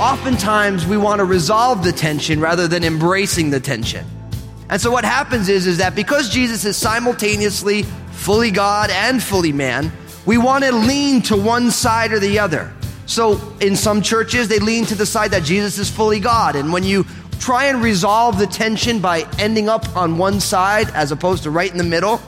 Oftentimes 0.00 0.86
we 0.86 0.96
want 0.96 1.20
to 1.20 1.24
resolve 1.24 1.84
the 1.84 1.92
tension 1.92 2.40
rather 2.40 2.66
than 2.66 2.82
embracing 2.82 3.50
the 3.50 3.60
tension. 3.60 4.04
And 4.68 4.80
so 4.80 4.90
what 4.90 5.04
happens 5.04 5.48
is, 5.48 5.66
is 5.66 5.78
that 5.78 5.94
because 5.94 6.28
Jesus 6.28 6.64
is 6.64 6.76
simultaneously 6.76 7.84
fully 8.20 8.50
God 8.50 8.90
and 8.90 9.22
fully 9.22 9.50
man, 9.50 9.90
we 10.26 10.36
want 10.36 10.62
to 10.64 10.72
lean 10.72 11.22
to 11.22 11.36
one 11.36 11.70
side 11.70 12.12
or 12.12 12.18
the 12.18 12.38
other. 12.38 12.70
So 13.06 13.40
in 13.60 13.74
some 13.74 14.02
churches, 14.02 14.46
they 14.46 14.58
lean 14.58 14.84
to 14.86 14.94
the 14.94 15.06
side 15.06 15.30
that 15.30 15.42
Jesus 15.42 15.78
is 15.78 15.90
fully 15.90 16.20
God. 16.20 16.54
And 16.54 16.70
when 16.70 16.84
you 16.84 17.06
try 17.38 17.64
and 17.64 17.82
resolve 17.82 18.38
the 18.38 18.46
tension 18.46 19.00
by 19.00 19.26
ending 19.38 19.70
up 19.70 19.96
on 19.96 20.18
one 20.18 20.38
side 20.38 20.90
as 20.90 21.12
opposed 21.12 21.44
to 21.44 21.50
right 21.50 21.70
in 21.70 21.78
the 21.78 21.82
middle, 21.82 22.18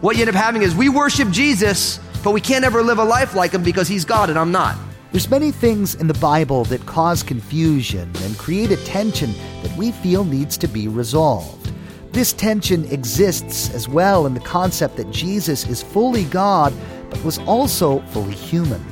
what 0.00 0.16
you 0.16 0.22
end 0.22 0.30
up 0.30 0.34
having 0.34 0.62
is 0.62 0.74
we 0.74 0.88
worship 0.88 1.30
Jesus, 1.30 2.00
but 2.24 2.32
we 2.32 2.40
can't 2.40 2.64
ever 2.64 2.82
live 2.82 2.98
a 2.98 3.04
life 3.04 3.34
like 3.34 3.52
him 3.52 3.62
because 3.62 3.86
he's 3.86 4.06
God 4.06 4.30
and 4.30 4.38
I'm 4.38 4.52
not. 4.52 4.76
There's 5.12 5.28
many 5.28 5.50
things 5.50 5.96
in 5.96 6.06
the 6.06 6.14
Bible 6.14 6.64
that 6.64 6.86
cause 6.86 7.22
confusion 7.22 8.10
and 8.22 8.38
create 8.38 8.70
a 8.70 8.82
tension 8.84 9.34
that 9.62 9.76
we 9.76 9.92
feel 9.92 10.24
needs 10.24 10.56
to 10.56 10.66
be 10.66 10.88
resolved. 10.88 11.61
This 12.12 12.34
tension 12.34 12.84
exists 12.92 13.72
as 13.74 13.88
well 13.88 14.26
in 14.26 14.34
the 14.34 14.40
concept 14.40 14.96
that 14.96 15.10
Jesus 15.10 15.66
is 15.66 15.82
fully 15.82 16.24
God, 16.24 16.74
but 17.08 17.24
was 17.24 17.38
also 17.40 18.00
fully 18.08 18.34
human. 18.34 18.84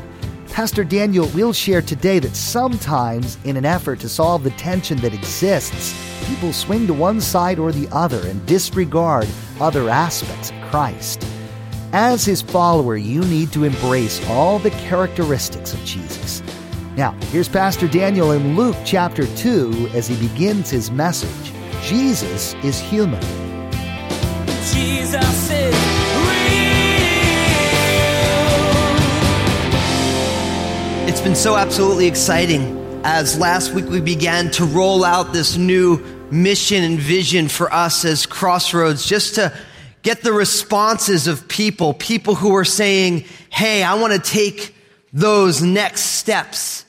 Pastor 0.49 0.85
Daniel 0.85 1.29
will 1.29 1.53
share 1.53 1.83
today 1.83 2.19
that 2.19 2.35
sometimes, 2.35 3.37
in 3.45 3.59
an 3.59 3.67
effort 3.67 4.01
to 4.01 4.09
solve 4.09 4.43
the 4.43 4.51
tension 4.53 4.97
that 4.99 5.13
exists, 5.13 5.95
people 6.29 6.51
swing 6.51 6.87
to 6.87 6.95
one 6.95 7.21
side 7.21 7.59
or 7.59 7.73
the 7.73 7.89
other 7.93 8.27
and 8.27 8.45
disregard 8.47 9.29
other 9.61 9.91
aspects 9.91 10.51
of 10.51 10.57
Christ. 10.71 11.23
As 11.93 12.25
his 12.25 12.41
follower, 12.41 12.97
you 12.97 13.21
need 13.25 13.53
to 13.53 13.65
embrace 13.65 14.27
all 14.31 14.59
the 14.59 14.71
characteristics 14.71 15.75
of 15.75 15.85
Jesus. 15.85 16.43
Now, 16.97 17.13
here's 17.31 17.51
Pastor 17.51 17.87
Daniel 17.87 18.33
in 18.33 18.57
Luke 18.57 18.77
chapter 18.87 19.27
2 19.37 19.91
as 19.93 20.09
he 20.09 20.17
begins 20.27 20.71
his 20.71 20.91
message. 20.91 21.53
Jesus 21.83 22.55
is 22.63 22.79
human. 22.79 23.21
Jesus 24.73 25.51
is 25.51 25.75
real. 26.27 26.61
It's 31.09 31.21
been 31.21 31.35
so 31.35 31.57
absolutely 31.57 32.07
exciting 32.07 32.79
as 33.03 33.39
last 33.39 33.73
week 33.73 33.87
we 33.87 34.01
began 34.01 34.51
to 34.53 34.65
roll 34.65 35.05
out 35.05 35.33
this 35.33 35.57
new 35.57 35.99
mission 36.31 36.85
and 36.85 36.99
vision 36.99 37.49
for 37.49 37.73
us 37.73 38.05
as 38.05 38.27
Crossroads, 38.27 39.07
just 39.07 39.37
to 39.37 39.53
get 40.03 40.23
the 40.23 40.33
responses 40.33 41.27
of 41.27 41.49
people, 41.49 41.95
people 41.95 42.35
who 42.35 42.55
are 42.55 42.65
saying, 42.65 43.25
Hey, 43.49 43.83
I 43.83 43.95
want 43.95 44.13
to 44.13 44.19
take 44.19 44.75
those 45.13 45.63
next 45.63 46.03
steps 46.03 46.85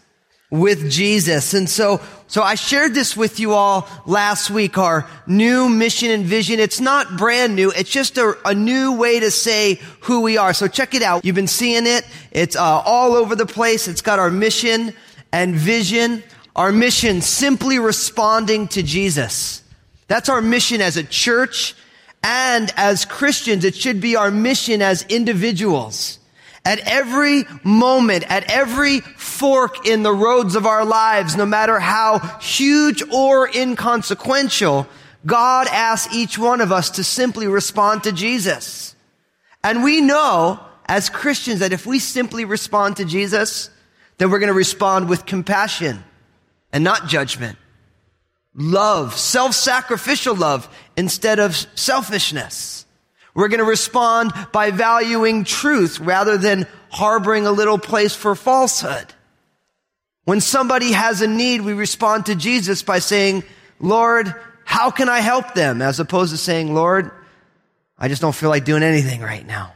with 0.49 0.91
Jesus. 0.91 1.53
And 1.53 1.69
so, 1.69 2.01
so 2.31 2.41
I 2.41 2.55
shared 2.55 2.93
this 2.93 3.17
with 3.17 3.41
you 3.41 3.51
all 3.51 3.89
last 4.05 4.49
week, 4.49 4.77
our 4.77 5.05
new 5.27 5.67
mission 5.67 6.11
and 6.11 6.25
vision. 6.25 6.61
It's 6.61 6.79
not 6.79 7.17
brand 7.17 7.57
new. 7.57 7.71
It's 7.71 7.89
just 7.89 8.17
a, 8.17 8.37
a 8.45 8.55
new 8.55 8.93
way 8.93 9.19
to 9.19 9.29
say 9.29 9.81
who 9.99 10.21
we 10.21 10.37
are. 10.37 10.53
So 10.53 10.69
check 10.69 10.93
it 10.93 11.01
out. 11.01 11.25
You've 11.25 11.35
been 11.35 11.45
seeing 11.45 11.85
it. 11.85 12.07
It's 12.31 12.55
uh, 12.55 12.63
all 12.63 13.15
over 13.15 13.35
the 13.35 13.45
place. 13.45 13.89
It's 13.89 14.01
got 14.01 14.17
our 14.17 14.31
mission 14.31 14.93
and 15.33 15.55
vision. 15.55 16.23
Our 16.55 16.71
mission, 16.71 17.19
simply 17.19 17.79
responding 17.79 18.69
to 18.69 18.81
Jesus. 18.81 19.61
That's 20.07 20.29
our 20.29 20.41
mission 20.41 20.79
as 20.79 20.95
a 20.95 21.03
church 21.03 21.75
and 22.23 22.71
as 22.77 23.03
Christians. 23.03 23.65
It 23.65 23.75
should 23.75 23.99
be 23.99 24.15
our 24.15 24.31
mission 24.31 24.81
as 24.81 25.05
individuals. 25.09 26.17
At 26.63 26.79
every 26.79 27.45
moment, 27.63 28.23
at 28.29 28.51
every 28.51 28.99
fork 28.99 29.87
in 29.87 30.03
the 30.03 30.13
roads 30.13 30.55
of 30.55 30.67
our 30.67 30.85
lives, 30.85 31.35
no 31.35 31.45
matter 31.45 31.79
how 31.79 32.19
huge 32.39 33.03
or 33.11 33.49
inconsequential, 33.49 34.87
God 35.25 35.67
asks 35.67 36.13
each 36.13 36.37
one 36.37 36.61
of 36.61 36.71
us 36.71 36.91
to 36.91 37.03
simply 37.03 37.47
respond 37.47 38.03
to 38.03 38.11
Jesus. 38.11 38.95
And 39.63 39.83
we 39.83 40.01
know 40.01 40.59
as 40.85 41.09
Christians 41.09 41.59
that 41.59 41.73
if 41.73 41.85
we 41.85 41.99
simply 41.99 42.45
respond 42.45 42.97
to 42.97 43.05
Jesus, 43.05 43.69
then 44.17 44.29
we're 44.29 44.39
going 44.39 44.47
to 44.47 44.53
respond 44.53 45.09
with 45.09 45.25
compassion 45.25 46.03
and 46.71 46.83
not 46.83 47.07
judgment. 47.07 47.57
Love, 48.53 49.17
self-sacrificial 49.17 50.35
love 50.35 50.67
instead 50.97 51.39
of 51.39 51.55
selfishness. 51.55 52.85
We're 53.33 53.47
going 53.47 53.59
to 53.59 53.65
respond 53.65 54.33
by 54.51 54.71
valuing 54.71 55.43
truth 55.43 55.99
rather 55.99 56.37
than 56.37 56.67
harboring 56.89 57.45
a 57.45 57.51
little 57.51 57.77
place 57.77 58.15
for 58.15 58.35
falsehood. 58.35 59.13
When 60.25 60.41
somebody 60.41 60.91
has 60.91 61.21
a 61.21 61.27
need, 61.27 61.61
we 61.61 61.73
respond 61.73 62.27
to 62.27 62.35
Jesus 62.35 62.83
by 62.83 62.99
saying, 62.99 63.43
Lord, 63.79 64.33
how 64.65 64.91
can 64.91 65.09
I 65.09 65.19
help 65.19 65.53
them? 65.53 65.81
As 65.81 65.99
opposed 65.99 66.31
to 66.31 66.37
saying, 66.37 66.73
Lord, 66.73 67.11
I 67.97 68.07
just 68.07 68.21
don't 68.21 68.35
feel 68.35 68.49
like 68.49 68.65
doing 68.65 68.83
anything 68.83 69.21
right 69.21 69.45
now. 69.45 69.73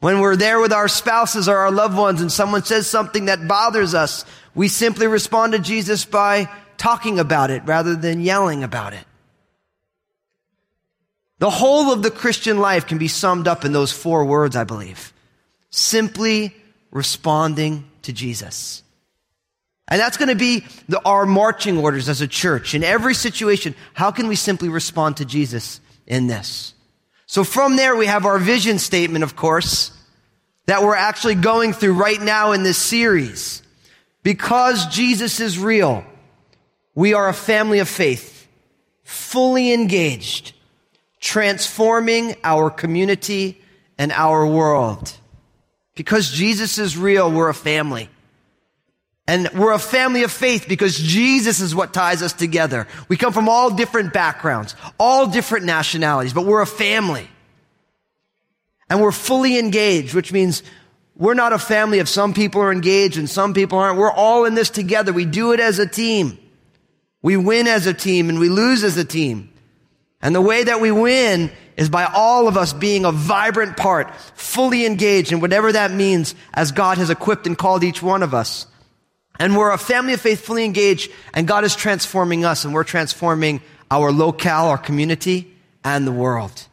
When 0.00 0.20
we're 0.20 0.36
there 0.36 0.60
with 0.60 0.72
our 0.72 0.86
spouses 0.86 1.48
or 1.48 1.56
our 1.56 1.72
loved 1.72 1.96
ones 1.96 2.20
and 2.20 2.30
someone 2.30 2.62
says 2.62 2.86
something 2.86 3.24
that 3.24 3.48
bothers 3.48 3.94
us, 3.94 4.24
we 4.54 4.68
simply 4.68 5.08
respond 5.08 5.52
to 5.52 5.58
Jesus 5.58 6.04
by 6.04 6.48
talking 6.76 7.18
about 7.18 7.50
it 7.50 7.62
rather 7.64 7.96
than 7.96 8.20
yelling 8.20 8.62
about 8.62 8.92
it. 8.92 9.04
The 11.38 11.50
whole 11.50 11.92
of 11.92 12.02
the 12.02 12.10
Christian 12.10 12.58
life 12.58 12.86
can 12.86 12.98
be 12.98 13.08
summed 13.08 13.46
up 13.46 13.64
in 13.64 13.72
those 13.72 13.92
four 13.92 14.24
words, 14.24 14.56
I 14.56 14.64
believe. 14.64 15.12
Simply 15.70 16.54
responding 16.90 17.88
to 18.02 18.12
Jesus. 18.12 18.82
And 19.86 20.00
that's 20.00 20.16
going 20.16 20.28
to 20.28 20.34
be 20.34 20.66
the, 20.88 21.00
our 21.04 21.24
marching 21.24 21.78
orders 21.78 22.08
as 22.08 22.20
a 22.20 22.28
church. 22.28 22.74
In 22.74 22.84
every 22.84 23.14
situation, 23.14 23.74
how 23.94 24.10
can 24.10 24.28
we 24.28 24.36
simply 24.36 24.68
respond 24.68 25.18
to 25.18 25.24
Jesus 25.24 25.80
in 26.06 26.26
this? 26.26 26.74
So 27.26 27.44
from 27.44 27.76
there, 27.76 27.96
we 27.96 28.06
have 28.06 28.26
our 28.26 28.38
vision 28.38 28.78
statement, 28.78 29.22
of 29.22 29.36
course, 29.36 29.92
that 30.66 30.82
we're 30.82 30.94
actually 30.94 31.36
going 31.36 31.72
through 31.72 31.94
right 31.94 32.20
now 32.20 32.52
in 32.52 32.62
this 32.62 32.78
series. 32.78 33.62
Because 34.22 34.86
Jesus 34.88 35.40
is 35.40 35.58
real, 35.58 36.04
we 36.94 37.14
are 37.14 37.28
a 37.28 37.34
family 37.34 37.78
of 37.78 37.88
faith, 37.88 38.46
fully 39.04 39.72
engaged, 39.72 40.52
transforming 41.20 42.36
our 42.44 42.70
community 42.70 43.60
and 43.98 44.12
our 44.12 44.46
world. 44.46 45.12
Because 45.94 46.30
Jesus 46.30 46.78
is 46.78 46.96
real, 46.96 47.30
we're 47.30 47.48
a 47.48 47.54
family. 47.54 48.08
And 49.26 49.50
we're 49.50 49.72
a 49.72 49.78
family 49.78 50.22
of 50.22 50.32
faith 50.32 50.66
because 50.68 50.96
Jesus 50.96 51.60
is 51.60 51.74
what 51.74 51.92
ties 51.92 52.22
us 52.22 52.32
together. 52.32 52.86
We 53.08 53.18
come 53.18 53.34
from 53.34 53.48
all 53.48 53.70
different 53.70 54.14
backgrounds, 54.14 54.74
all 54.98 55.26
different 55.26 55.66
nationalities, 55.66 56.32
but 56.32 56.46
we're 56.46 56.62
a 56.62 56.66
family. 56.66 57.28
And 58.88 59.02
we're 59.02 59.12
fully 59.12 59.58
engaged, 59.58 60.14
which 60.14 60.32
means 60.32 60.62
we're 61.14 61.34
not 61.34 61.52
a 61.52 61.58
family 61.58 61.98
of 61.98 62.08
some 62.08 62.32
people 62.32 62.62
are 62.62 62.72
engaged 62.72 63.18
and 63.18 63.28
some 63.28 63.52
people 63.52 63.78
aren't. 63.78 63.98
We're 63.98 64.10
all 64.10 64.46
in 64.46 64.54
this 64.54 64.70
together. 64.70 65.12
We 65.12 65.26
do 65.26 65.52
it 65.52 65.60
as 65.60 65.78
a 65.78 65.86
team. 65.86 66.38
We 67.20 67.36
win 67.36 67.66
as 67.66 67.86
a 67.86 67.92
team 67.92 68.30
and 68.30 68.38
we 68.38 68.48
lose 68.48 68.82
as 68.82 68.96
a 68.96 69.04
team. 69.04 69.52
And 70.20 70.34
the 70.34 70.40
way 70.40 70.64
that 70.64 70.80
we 70.80 70.90
win 70.90 71.50
is 71.76 71.88
by 71.88 72.04
all 72.04 72.48
of 72.48 72.56
us 72.56 72.72
being 72.72 73.04
a 73.04 73.12
vibrant 73.12 73.76
part, 73.76 74.14
fully 74.34 74.84
engaged 74.84 75.32
in 75.32 75.40
whatever 75.40 75.70
that 75.72 75.92
means 75.92 76.34
as 76.52 76.72
God 76.72 76.98
has 76.98 77.08
equipped 77.08 77.46
and 77.46 77.56
called 77.56 77.84
each 77.84 78.02
one 78.02 78.22
of 78.24 78.34
us. 78.34 78.66
And 79.38 79.56
we're 79.56 79.70
a 79.70 79.78
family 79.78 80.14
of 80.14 80.20
faith 80.20 80.44
fully 80.44 80.64
engaged 80.64 81.12
and 81.32 81.46
God 81.46 81.64
is 81.64 81.76
transforming 81.76 82.44
us 82.44 82.64
and 82.64 82.74
we're 82.74 82.82
transforming 82.82 83.60
our 83.90 84.10
locale, 84.10 84.66
our 84.66 84.78
community 84.78 85.54
and 85.84 86.04
the 86.04 86.12
world. 86.12 86.66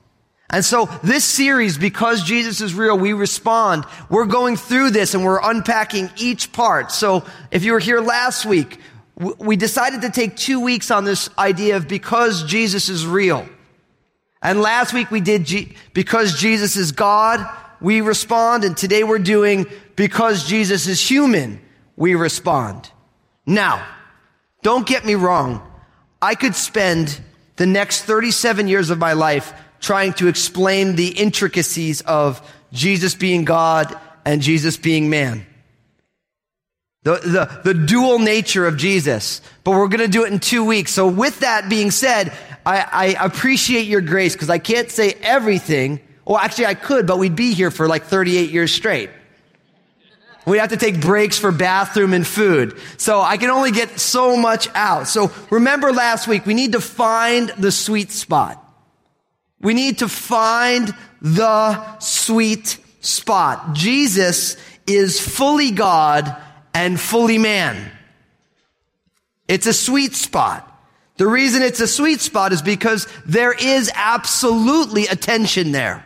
And 0.50 0.65
so 0.65 0.86
this 1.03 1.24
series, 1.24 1.77
because 1.77 2.24
Jesus 2.24 2.62
is 2.62 2.74
real, 2.74 2.97
we 2.97 3.13
respond. 3.13 3.86
We're 4.09 4.25
going 4.25 4.57
through 4.57 4.92
this 4.92 5.13
and 5.13 5.24
we're 5.24 5.39
unpacking 5.42 6.09
each 6.18 6.51
part. 6.51 6.92
So 6.92 7.25
if 7.51 7.63
you 7.63 7.74
were 7.74 7.80
here 7.80 8.00
last 8.00 8.45
week, 8.45 8.80
we 9.17 9.56
decided 9.56 10.01
to 10.01 10.09
take 10.09 10.35
two 10.35 10.59
weeks 10.59 10.91
on 10.91 11.06
this 11.06 11.29
idea 11.38 11.77
of 11.77 11.88
because 11.88 12.44
Jesus 12.44 12.89
is 12.89 13.07
real. 13.07 13.47
And 14.41 14.62
last 14.62 14.94
week 14.94 15.09
we 15.09 15.21
did 15.21 15.45
G- 15.45 15.73
because 15.94 16.39
Jesus 16.39 16.75
is 16.75 16.91
God, 16.91 17.45
we 17.79 18.01
respond. 18.01 18.63
And 18.63 18.75
today 18.75 19.03
we're 19.03 19.19
doing 19.19 19.67
because 19.95 20.45
Jesus 20.45 20.88
is 20.88 21.01
human, 21.01 21.62
we 21.95 22.15
respond. 22.15 22.91
Now, 23.45 23.85
don't 24.63 24.85
get 24.85 25.06
me 25.06 25.15
wrong. 25.15 25.65
I 26.21 26.35
could 26.35 26.56
spend 26.56 27.19
the 27.56 27.65
next 27.65 28.01
37 28.03 28.68
years 28.68 28.89
of 28.89 28.97
my 28.97 29.13
life 29.13 29.53
trying 29.79 30.13
to 30.13 30.27
explain 30.27 30.95
the 30.95 31.07
intricacies 31.07 32.01
of 32.01 32.41
Jesus 32.73 33.15
being 33.15 33.45
God 33.45 33.97
and 34.25 34.41
Jesus 34.41 34.75
being 34.77 35.09
man. 35.09 35.45
The, 37.06 37.60
the, 37.63 37.74
the 37.74 37.86
dual 37.86 38.18
nature 38.18 38.66
of 38.66 38.78
Jesus. 38.78 39.40
But 39.63 39.72
we're 39.72 39.90
going 39.90 40.00
to 40.00 40.07
do 40.07 40.25
it 40.25 40.34
in 40.34 40.40
two 40.40 40.66
weeks. 40.66 40.92
So 40.92 41.07
with 41.07 41.42
that 41.42 41.69
being 41.69 41.92
said, 41.92 42.34
I, 42.66 43.16
I 43.18 43.25
appreciate 43.25 43.86
your 43.86 44.02
grace 44.02 44.34
because 44.34 44.50
I 44.50 44.57
can't 44.57 44.90
say 44.90 45.13
everything. 45.22 46.00
Well, 46.25 46.40
actually 46.40 46.66
I 46.66 46.74
could, 46.74 47.06
but 47.06 47.19
we'd 47.19 47.36
be 47.36 47.54
here 47.54 47.69
for 47.69 47.88
like 47.88 48.06
38 48.06 48.50
years 48.50 48.74
straight. 48.74 49.12
We 50.48 50.57
have 50.57 50.69
to 50.69 50.78
take 50.78 51.00
breaks 51.00 51.38
for 51.38 51.52
bathroom 51.52 52.12
and 52.12 52.25
food. 52.25 52.80
So 52.98 53.22
I 53.22 53.38
can 53.38 53.52
only 53.52 53.69
get 53.69 54.00
so 54.00 54.36
much 54.36 54.68
out. 54.74 55.07
So 55.07 55.31
remember 55.52 55.94
last 55.94 56.28
week, 56.28 56.48
we 56.48 56.56
need 56.56 56.72
to 56.72 56.81
find 56.81 57.50
the 57.50 57.72
sweet 57.72 58.12
spot. 58.12 58.60
We 59.62 59.75
need 59.75 60.00
to 60.00 60.07
find 60.07 60.92
the 61.22 62.00
sweet 62.00 62.80
spot. 63.02 63.74
Jesus 63.74 64.57
is 64.88 65.19
fully 65.19 65.69
God 65.69 66.36
and 66.75 67.00
fully 67.00 67.38
man. 67.38 67.89
It's 69.48 69.66
a 69.66 69.74
sweet 69.74 70.13
spot. 70.13 70.72
The 71.18 71.25
reason 71.25 71.62
it's 71.63 71.80
a 71.80 71.88
sweet 71.88 72.19
spot 72.19 72.51
is 72.51 72.62
because 72.62 73.07
there 73.25 73.54
is 73.54 73.89
absolutely 73.95 75.07
a 75.07 75.16
tension 75.16 75.72
there. 75.72 76.06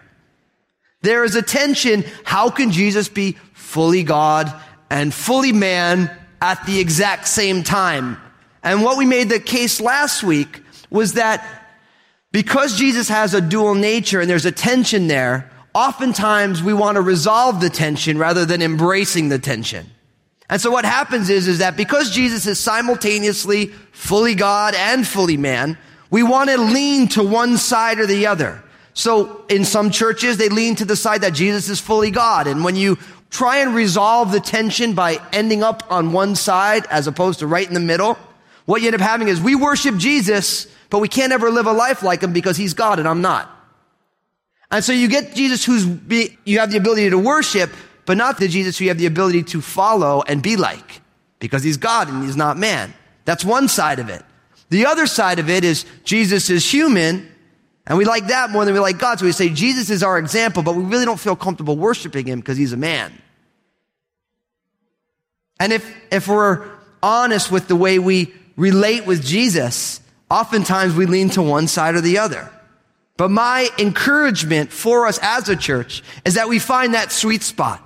There 1.02 1.24
is 1.24 1.36
a 1.36 1.42
tension. 1.42 2.06
How 2.24 2.52
can 2.52 2.72
Jesus 2.72 3.10
be 3.10 3.32
fully 3.54 4.04
God 4.04 4.54
and 4.92 5.12
fully 5.12 5.52
man 5.52 6.16
at 6.40 6.64
the 6.68 6.80
exact 6.80 7.28
same 7.28 7.64
time? 7.64 8.18
And 8.62 8.84
what 8.84 8.98
we 8.98 9.06
made 9.06 9.30
the 9.30 9.40
case 9.40 9.82
last 9.82 10.22
week 10.22 10.62
was 10.92 11.14
that 11.14 11.44
because 12.32 12.78
Jesus 12.78 13.10
has 13.10 13.34
a 13.34 13.42
dual 13.42 13.74
nature 13.74 14.22
and 14.22 14.30
there's 14.30 14.46
a 14.46 14.52
tension 14.52 15.08
there, 15.08 15.50
oftentimes 15.74 16.62
we 16.62 16.74
want 16.74 16.98
to 16.98 17.02
resolve 17.02 17.60
the 17.60 17.72
tension 17.72 18.20
rather 18.20 18.46
than 18.46 18.62
embracing 18.62 19.30
the 19.30 19.40
tension. 19.40 19.90
And 20.50 20.60
so 20.60 20.72
what 20.72 20.84
happens 20.84 21.30
is, 21.30 21.48
is 21.48 21.60
that 21.60 21.78
because 21.78 22.10
Jesus 22.10 22.48
is 22.48 22.60
simultaneously 22.60 23.68
fully 23.92 24.34
God 24.34 24.74
and 24.74 25.06
fully 25.06 25.38
man, 25.38 25.78
we 26.10 26.24
want 26.24 26.50
to 26.50 26.58
lean 26.58 27.08
to 27.10 27.24
one 27.24 27.58
side 27.58 28.00
or 28.00 28.08
the 28.08 28.26
other. 28.26 28.64
So 28.94 29.46
in 29.48 29.64
some 29.64 29.92
churches, 29.92 30.38
they 30.38 30.50
lean 30.50 30.76
to 30.76 30.86
the 30.86 30.96
side 30.96 31.22
that 31.22 31.34
Jesus 31.34 31.70
is 31.70 31.80
fully 31.80 32.10
God. 32.10 32.48
And 32.48 32.64
when 32.64 32.76
you 32.76 32.98
try 33.30 33.58
and 33.58 33.76
resolve 33.76 34.32
the 34.32 34.40
tension 34.40 34.94
by 34.94 35.20
ending 35.32 35.62
up 35.62 35.84
on 35.92 36.12
one 36.14 36.36
side 36.36 36.88
as 36.90 37.06
opposed 37.06 37.40
to 37.40 37.48
right 37.48 37.68
in 37.68 37.76
the 37.76 37.80
middle, 37.80 38.18
what 38.66 38.82
you 38.82 38.88
end 38.88 38.96
up 38.96 39.02
having 39.02 39.28
is 39.28 39.40
we 39.40 39.56
worship 39.56 39.98
Jesus, 39.98 40.68
but 40.90 41.00
we 41.00 41.08
can't 41.08 41.32
ever 41.32 41.52
live 41.52 41.68
a 41.68 41.72
life 41.72 42.02
like 42.02 42.22
him 42.24 42.34
because 42.34 42.58
he's 42.58 42.74
God 42.74 42.98
and 42.98 43.08
I'm 43.08 43.22
not. 43.22 43.50
And 44.72 44.84
so 44.84 44.94
you 44.94 45.08
get 45.08 45.34
Jesus 45.34 45.64
who's, 45.64 45.86
be, 45.86 46.38
you 46.44 46.60
have 46.60 46.72
the 46.72 46.78
ability 46.78 47.10
to 47.12 47.18
worship, 47.18 47.72
but 48.10 48.18
not 48.18 48.40
the 48.40 48.48
Jesus 48.48 48.80
who 48.80 48.86
you 48.86 48.90
have 48.90 48.98
the 48.98 49.06
ability 49.06 49.44
to 49.44 49.62
follow 49.62 50.24
and 50.26 50.42
be 50.42 50.56
like 50.56 51.04
because 51.38 51.62
he's 51.62 51.78
God 51.78 52.10
and 52.10 52.24
he's 52.24 52.36
not 52.36 52.58
man. 52.58 52.92
That's 53.24 53.46
one 53.46 53.68
side 53.68 54.00
of 54.00 54.10
it. 54.10 54.24
The 54.70 54.88
other 54.88 55.06
side 55.06 55.38
of 55.38 55.48
it 55.48 55.64
is 55.64 55.86
Jesus 56.06 56.50
is 56.50 56.66
human 56.66 57.32
and 57.86 58.00
we 58.00 58.06
like 58.06 58.26
that 58.30 58.50
more 58.50 58.66
than 58.66 58.74
we 58.74 58.80
like 58.80 58.98
God. 58.98 59.20
So 59.20 59.28
we 59.28 59.32
say 59.32 59.50
Jesus 59.50 59.92
is 59.92 60.02
our 60.02 60.18
example, 60.18 60.64
but 60.64 60.74
we 60.76 60.86
really 60.86 61.06
don't 61.06 61.20
feel 61.20 61.36
comfortable 61.36 61.78
worshiping 61.78 62.26
him 62.26 62.40
because 62.40 62.58
he's 62.58 62.74
a 62.74 62.78
man. 62.78 63.14
And 65.60 65.72
if, 65.72 65.96
if 66.12 66.28
we're 66.28 66.68
honest 67.04 67.52
with 67.52 67.68
the 67.68 67.76
way 67.76 68.00
we 68.00 68.34
relate 68.56 69.06
with 69.06 69.24
Jesus, 69.24 70.02
oftentimes 70.32 70.96
we 70.96 71.06
lean 71.06 71.30
to 71.30 71.44
one 71.44 71.68
side 71.68 71.94
or 71.94 72.02
the 72.02 72.18
other. 72.18 72.52
But 73.18 73.30
my 73.30 73.70
encouragement 73.78 74.72
for 74.72 75.06
us 75.06 75.20
as 75.22 75.48
a 75.48 75.56
church 75.56 76.02
is 76.26 76.34
that 76.34 76.50
we 76.50 76.58
find 76.58 76.96
that 76.96 77.12
sweet 77.12 77.44
spot 77.44 77.86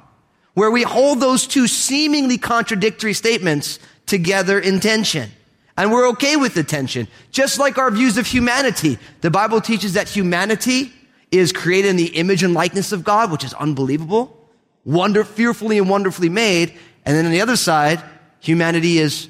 where 0.54 0.72
we 0.72 0.84
hold 0.84 1.20
those 1.20 1.48
two 1.48 1.68
seemingly 1.68 2.38
contradictory 2.38 3.14
statements 3.14 3.80
together 4.06 4.60
in 4.60 4.80
tension. 4.80 5.32
And 5.76 5.92
we're 5.92 6.10
okay 6.10 6.36
with 6.36 6.54
the 6.54 6.64
tension. 6.64 7.08
Just 7.32 7.58
like 7.58 7.78
our 7.78 7.90
views 7.90 8.18
of 8.18 8.28
humanity. 8.28 9.00
The 9.22 9.32
Bible 9.32 9.62
teaches 9.62 9.94
that 9.94 10.08
humanity 10.08 10.94
is 11.32 11.52
created 11.52 11.90
in 11.90 11.96
the 11.96 12.16
image 12.16 12.44
and 12.44 12.54
likeness 12.54 12.92
of 12.92 13.04
God, 13.04 13.32
which 13.32 13.44
is 13.44 13.54
unbelievable. 13.56 14.38
Wonder, 14.86 15.24
fearfully 15.24 15.80
and 15.80 15.90
wonderfully 15.90 16.30
made. 16.30 16.74
And 17.06 17.16
then 17.16 17.26
on 17.26 17.32
the 17.32 17.42
other 17.42 17.56
side, 17.56 18.04
humanity 18.40 19.00
is 19.00 19.30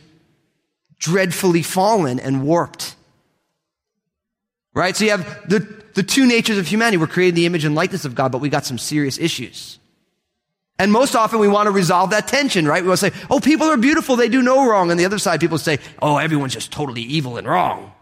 dreadfully 0.99 1.61
fallen 1.61 2.19
and 2.19 2.43
warped. 2.43 2.95
Right? 4.73 4.95
So 4.95 5.05
you 5.05 5.11
have 5.11 5.47
the, 5.47 5.59
the 5.93 6.03
two 6.03 6.25
natures 6.25 6.57
of 6.57 6.67
humanity. 6.67 6.97
We're 6.97 7.07
created 7.07 7.29
in 7.29 7.35
the 7.35 7.45
image 7.45 7.63
and 7.63 7.75
likeness 7.75 8.03
of 8.03 8.15
God, 8.15 8.31
but 8.33 8.39
we 8.39 8.49
got 8.49 8.65
some 8.65 8.77
serious 8.77 9.17
issues. 9.17 9.79
And 10.83 10.91
most 10.91 11.15
often 11.15 11.39
we 11.39 11.47
want 11.47 11.67
to 11.67 11.71
resolve 11.71 12.09
that 12.09 12.27
tension, 12.27 12.67
right? 12.67 12.83
We 12.83 12.89
want 12.89 12.99
to 12.99 13.09
say, 13.09 13.25
oh, 13.29 13.39
people 13.39 13.67
are 13.67 13.77
beautiful, 13.77 14.17
they 14.17 14.27
do 14.27 14.41
no 14.41 14.67
wrong. 14.67 14.91
And 14.91 14.99
the 14.99 15.05
other 15.05 15.17
side, 15.17 15.39
people 15.39 15.57
say, 15.57 15.79
oh, 16.01 16.17
everyone's 16.17 16.53
just 16.53 16.73
totally 16.73 17.03
evil 17.03 17.37
and 17.37 17.47
wrong. 17.47 17.93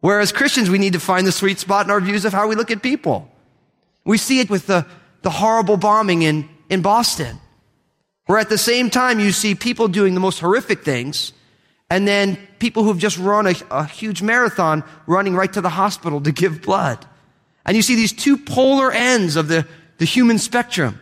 Whereas 0.00 0.32
Christians, 0.32 0.70
we 0.70 0.78
need 0.78 0.94
to 0.94 0.98
find 0.98 1.26
the 1.26 1.32
sweet 1.32 1.58
spot 1.58 1.84
in 1.84 1.90
our 1.90 2.00
views 2.00 2.24
of 2.24 2.32
how 2.32 2.48
we 2.48 2.54
look 2.54 2.70
at 2.70 2.82
people. 2.82 3.30
We 4.06 4.16
see 4.16 4.40
it 4.40 4.48
with 4.48 4.68
the, 4.68 4.86
the 5.20 5.28
horrible 5.28 5.76
bombing 5.76 6.22
in, 6.22 6.48
in 6.70 6.80
Boston, 6.80 7.38
where 8.24 8.38
at 8.38 8.48
the 8.48 8.56
same 8.56 8.88
time 8.88 9.20
you 9.20 9.30
see 9.30 9.54
people 9.54 9.86
doing 9.86 10.14
the 10.14 10.20
most 10.20 10.38
horrific 10.38 10.82
things, 10.82 11.34
and 11.90 12.08
then 12.08 12.38
people 12.58 12.84
who've 12.84 12.96
just 12.96 13.18
run 13.18 13.46
a, 13.46 13.54
a 13.70 13.84
huge 13.84 14.22
marathon 14.22 14.82
running 15.06 15.34
right 15.34 15.52
to 15.52 15.60
the 15.60 15.68
hospital 15.68 16.22
to 16.22 16.32
give 16.32 16.62
blood. 16.62 17.04
And 17.66 17.76
you 17.76 17.82
see 17.82 17.96
these 17.96 18.14
two 18.14 18.38
polar 18.38 18.90
ends 18.90 19.36
of 19.36 19.48
the, 19.48 19.66
the 19.98 20.06
human 20.06 20.38
spectrum. 20.38 20.98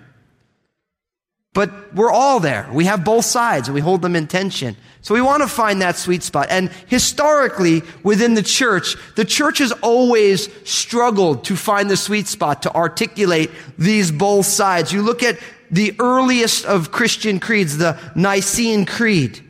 But 1.56 1.94
we're 1.94 2.12
all 2.12 2.38
there. 2.38 2.68
We 2.70 2.84
have 2.84 3.02
both 3.02 3.24
sides 3.24 3.66
and 3.66 3.74
we 3.74 3.80
hold 3.80 4.02
them 4.02 4.14
in 4.14 4.26
tension. 4.26 4.76
So 5.00 5.14
we 5.14 5.22
want 5.22 5.42
to 5.42 5.48
find 5.48 5.80
that 5.80 5.96
sweet 5.96 6.22
spot. 6.22 6.48
And 6.50 6.70
historically, 6.86 7.80
within 8.02 8.34
the 8.34 8.42
church, 8.42 8.94
the 9.14 9.24
church 9.24 9.56
has 9.60 9.72
always 9.72 10.50
struggled 10.68 11.44
to 11.44 11.56
find 11.56 11.88
the 11.88 11.96
sweet 11.96 12.26
spot 12.26 12.64
to 12.64 12.74
articulate 12.74 13.50
these 13.78 14.12
both 14.12 14.44
sides. 14.44 14.92
You 14.92 15.00
look 15.00 15.22
at 15.22 15.38
the 15.70 15.94
earliest 15.98 16.66
of 16.66 16.92
Christian 16.92 17.40
creeds, 17.40 17.78
the 17.78 17.98
Nicene 18.14 18.84
Creed, 18.84 19.42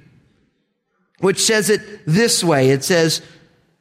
which 1.18 1.40
says 1.40 1.70
it 1.70 2.06
this 2.06 2.44
way. 2.44 2.70
It 2.70 2.84
says, 2.84 3.20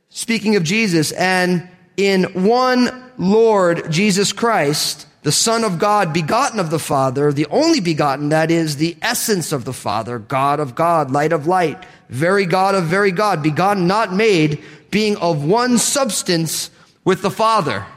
speaking 0.10 0.56
of 0.56 0.63
Jesus, 0.63 1.12
and 1.12 1.69
in 1.95 2.24
one 2.44 3.12
Lord 3.19 3.92
Jesus 3.92 4.33
Christ, 4.33 5.06
the 5.25 5.31
Son 5.31 5.63
of 5.63 5.80
God, 5.80 6.13
begotten 6.13 6.60
of 6.60 6.70
the 6.70 6.77
Father, 6.77 7.34
the 7.34 7.48
only 7.48 7.79
begotten, 7.79 8.29
that 8.29 8.51
is 8.51 8.77
the 8.77 8.96
essence 9.01 9.51
of 9.51 9.65
the 9.65 9.74
Father, 9.74 10.20
God 10.20 10.60
of 10.60 10.75
God, 10.75 11.10
light 11.10 11.34
of 11.34 11.48
light, 11.48 11.84
very 12.10 12.46
God 12.46 12.75
of 12.75 12.84
very 12.84 13.10
God, 13.10 13.41
begotten, 13.41 13.88
not 13.88 14.13
made, 14.13 14.63
being 14.91 15.17
of 15.17 15.44
one 15.44 15.79
substance 15.79 16.70
with 17.03 17.24
the 17.24 17.32
Father. 17.32 17.88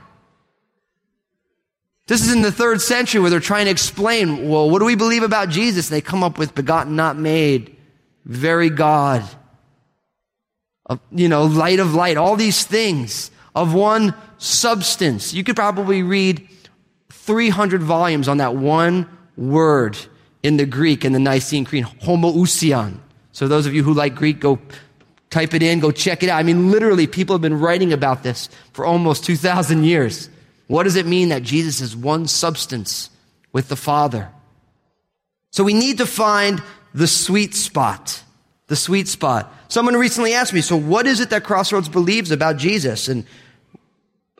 This 2.06 2.22
is 2.22 2.32
in 2.32 2.40
the 2.40 2.50
third 2.50 2.80
century 2.80 3.20
where 3.20 3.28
they're 3.28 3.40
trying 3.40 3.66
to 3.66 3.70
explain, 3.70 4.48
well, 4.48 4.70
what 4.70 4.78
do 4.78 4.86
we 4.86 4.96
believe 4.96 5.22
about 5.22 5.50
Jesus? 5.50 5.90
And 5.90 5.96
they 5.96 6.00
come 6.00 6.24
up 6.24 6.38
with 6.38 6.54
begotten, 6.54 6.96
not 6.96 7.18
made, 7.18 7.76
very 8.24 8.70
God, 8.70 9.22
of, 10.86 10.98
you 11.10 11.28
know, 11.28 11.44
light 11.44 11.78
of 11.78 11.92
light, 11.92 12.16
all 12.16 12.36
these 12.36 12.64
things 12.64 13.30
of 13.54 13.74
one 13.74 14.14
substance. 14.38 15.34
You 15.34 15.44
could 15.44 15.56
probably 15.56 16.02
read 16.02 16.48
300 17.28 17.82
volumes 17.82 18.26
on 18.26 18.38
that 18.38 18.56
one 18.56 19.06
word 19.36 19.98
in 20.42 20.56
the 20.56 20.64
Greek 20.64 21.04
in 21.04 21.12
the 21.12 21.18
Nicene 21.18 21.66
Creed, 21.66 21.84
homoousion. 21.84 22.96
So 23.32 23.46
those 23.46 23.66
of 23.66 23.74
you 23.74 23.82
who 23.82 23.92
like 23.92 24.14
Greek, 24.14 24.40
go 24.40 24.58
type 25.28 25.52
it 25.52 25.62
in, 25.62 25.78
go 25.78 25.90
check 25.90 26.22
it 26.22 26.30
out. 26.30 26.38
I 26.38 26.42
mean, 26.42 26.70
literally, 26.70 27.06
people 27.06 27.34
have 27.34 27.42
been 27.42 27.60
writing 27.60 27.92
about 27.92 28.22
this 28.22 28.48
for 28.72 28.86
almost 28.86 29.26
2,000 29.26 29.84
years. 29.84 30.30
What 30.68 30.84
does 30.84 30.96
it 30.96 31.04
mean 31.04 31.28
that 31.28 31.42
Jesus 31.42 31.82
is 31.82 31.94
one 31.94 32.26
substance 32.28 33.10
with 33.52 33.68
the 33.68 33.76
Father? 33.76 34.30
So 35.50 35.64
we 35.64 35.74
need 35.74 35.98
to 35.98 36.06
find 36.06 36.62
the 36.94 37.06
sweet 37.06 37.54
spot. 37.54 38.22
The 38.68 38.76
sweet 38.76 39.06
spot. 39.06 39.52
Someone 39.68 39.96
recently 39.96 40.32
asked 40.32 40.54
me, 40.54 40.62
so 40.62 40.78
what 40.78 41.06
is 41.06 41.20
it 41.20 41.28
that 41.28 41.44
Crossroads 41.44 41.90
believes 41.90 42.30
about 42.30 42.56
Jesus? 42.56 43.08
And 43.08 43.26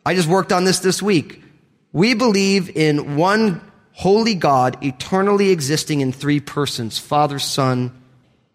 I 0.03 0.15
just 0.15 0.27
worked 0.27 0.51
on 0.51 0.63
this 0.63 0.79
this 0.79 1.03
week. 1.03 1.43
We 1.91 2.13
believe 2.13 2.75
in 2.75 3.15
one 3.15 3.61
holy 3.93 4.35
God, 4.35 4.77
eternally 4.83 5.49
existing 5.49 6.01
in 6.01 6.11
three 6.13 6.39
persons, 6.39 6.97
Father, 6.97 7.39
Son, 7.39 7.91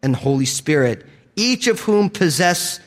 and 0.02 0.14
Holy 0.14 0.46
Spirit, 0.46 1.04
each 1.36 1.66
of 1.66 1.80
whom 1.80 2.10
possess 2.10 2.80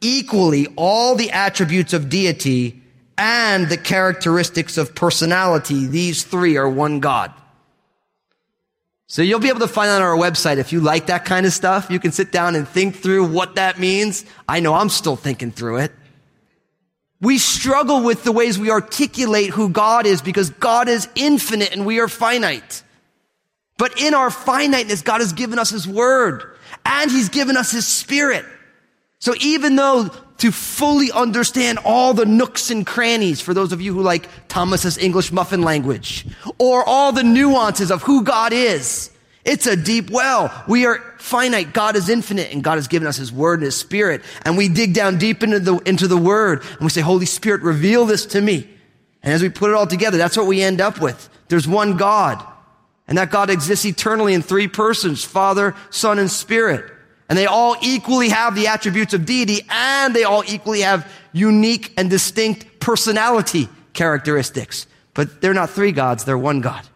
equally 0.00 0.66
all 0.76 1.14
the 1.14 1.30
attributes 1.30 1.92
of 1.92 2.08
deity 2.08 2.82
and 3.16 3.68
the 3.68 3.76
characteristics 3.76 4.76
of 4.76 4.94
personality. 4.94 5.86
These 5.86 6.24
three 6.24 6.56
are 6.56 6.68
one 6.68 7.00
God. 7.00 7.32
So 9.06 9.22
you'll 9.22 9.40
be 9.40 9.48
able 9.48 9.60
to 9.60 9.68
find 9.68 9.90
on 9.90 10.02
our 10.02 10.16
website 10.16 10.56
if 10.56 10.72
you 10.72 10.80
like 10.80 11.06
that 11.06 11.24
kind 11.24 11.46
of 11.46 11.52
stuff. 11.52 11.90
You 11.90 12.00
can 12.00 12.12
sit 12.12 12.32
down 12.32 12.56
and 12.56 12.66
think 12.66 12.96
through 12.96 13.26
what 13.26 13.54
that 13.54 13.78
means. 13.78 14.24
I 14.48 14.60
know 14.60 14.74
I'm 14.74 14.88
still 14.88 15.16
thinking 15.16 15.52
through 15.52 15.78
it. 15.78 15.92
We 17.24 17.38
struggle 17.38 18.02
with 18.02 18.22
the 18.22 18.32
ways 18.32 18.58
we 18.58 18.70
articulate 18.70 19.50
who 19.50 19.70
God 19.70 20.06
is 20.06 20.20
because 20.20 20.50
God 20.50 20.88
is 20.88 21.08
infinite 21.14 21.72
and 21.72 21.86
we 21.86 21.98
are 22.00 22.08
finite. 22.08 22.82
But 23.78 24.00
in 24.00 24.12
our 24.14 24.30
finiteness, 24.30 25.02
God 25.02 25.20
has 25.20 25.32
given 25.32 25.58
us 25.58 25.70
His 25.70 25.88
Word 25.88 26.44
and 26.84 27.10
He's 27.10 27.30
given 27.30 27.56
us 27.56 27.72
His 27.72 27.86
Spirit. 27.86 28.44
So 29.18 29.34
even 29.40 29.74
though 29.74 30.10
to 30.38 30.52
fully 30.52 31.10
understand 31.12 31.78
all 31.84 32.12
the 32.12 32.26
nooks 32.26 32.70
and 32.70 32.86
crannies, 32.86 33.40
for 33.40 33.54
those 33.54 33.72
of 33.72 33.80
you 33.80 33.94
who 33.94 34.02
like 34.02 34.28
Thomas's 34.48 34.98
English 34.98 35.32
muffin 35.32 35.62
language, 35.62 36.26
or 36.58 36.84
all 36.86 37.12
the 37.12 37.22
nuances 37.22 37.90
of 37.90 38.02
who 38.02 38.22
God 38.22 38.52
is, 38.52 39.10
it's 39.44 39.66
a 39.66 39.76
deep 39.76 40.10
well. 40.10 40.52
We 40.68 40.84
are 40.84 41.13
finite. 41.24 41.72
God 41.72 41.96
is 41.96 42.08
infinite 42.08 42.52
and 42.52 42.62
God 42.62 42.76
has 42.76 42.86
given 42.86 43.08
us 43.08 43.16
His 43.16 43.32
Word 43.32 43.60
and 43.60 43.64
His 43.64 43.76
Spirit. 43.76 44.22
And 44.44 44.56
we 44.56 44.68
dig 44.68 44.94
down 44.94 45.18
deep 45.18 45.42
into 45.42 45.58
the, 45.58 45.76
into 45.78 46.06
the 46.06 46.18
Word 46.18 46.62
and 46.62 46.80
we 46.80 46.90
say, 46.90 47.00
Holy 47.00 47.26
Spirit, 47.26 47.62
reveal 47.62 48.04
this 48.04 48.26
to 48.26 48.40
me. 48.40 48.68
And 49.22 49.32
as 49.32 49.42
we 49.42 49.48
put 49.48 49.70
it 49.70 49.74
all 49.74 49.86
together, 49.86 50.18
that's 50.18 50.36
what 50.36 50.46
we 50.46 50.62
end 50.62 50.80
up 50.80 51.00
with. 51.00 51.28
There's 51.48 51.66
one 51.66 51.96
God. 51.96 52.44
And 53.08 53.18
that 53.18 53.30
God 53.30 53.50
exists 53.50 53.84
eternally 53.84 54.34
in 54.34 54.42
three 54.42 54.68
persons, 54.68 55.24
Father, 55.24 55.74
Son, 55.90 56.18
and 56.18 56.30
Spirit. 56.30 56.90
And 57.28 57.38
they 57.38 57.46
all 57.46 57.76
equally 57.82 58.28
have 58.28 58.54
the 58.54 58.66
attributes 58.66 59.14
of 59.14 59.24
deity 59.24 59.62
and 59.70 60.14
they 60.14 60.24
all 60.24 60.44
equally 60.46 60.82
have 60.82 61.10
unique 61.32 61.92
and 61.96 62.10
distinct 62.10 62.80
personality 62.80 63.68
characteristics. 63.94 64.86
But 65.14 65.40
they're 65.40 65.54
not 65.54 65.70
three 65.70 65.92
gods, 65.92 66.24
they're 66.24 66.36
one 66.36 66.60
God. 66.60 66.86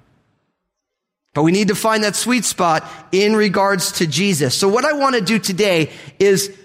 But 1.35 1.43
we 1.43 1.53
need 1.53 1.69
to 1.69 1.75
find 1.75 2.05
that 2.05 2.17
sweet 2.17 2.45
spot 2.45 2.89
in 3.13 3.37
regards 3.37 3.93
to 3.93 4.07
Jesus. 4.07 4.55
So 4.55 4.69
what 4.69 4.85
I 4.85 4.93
want 4.95 5.15
to 5.15 5.21
do 5.21 5.39
today 5.39 5.91
is 6.19 6.57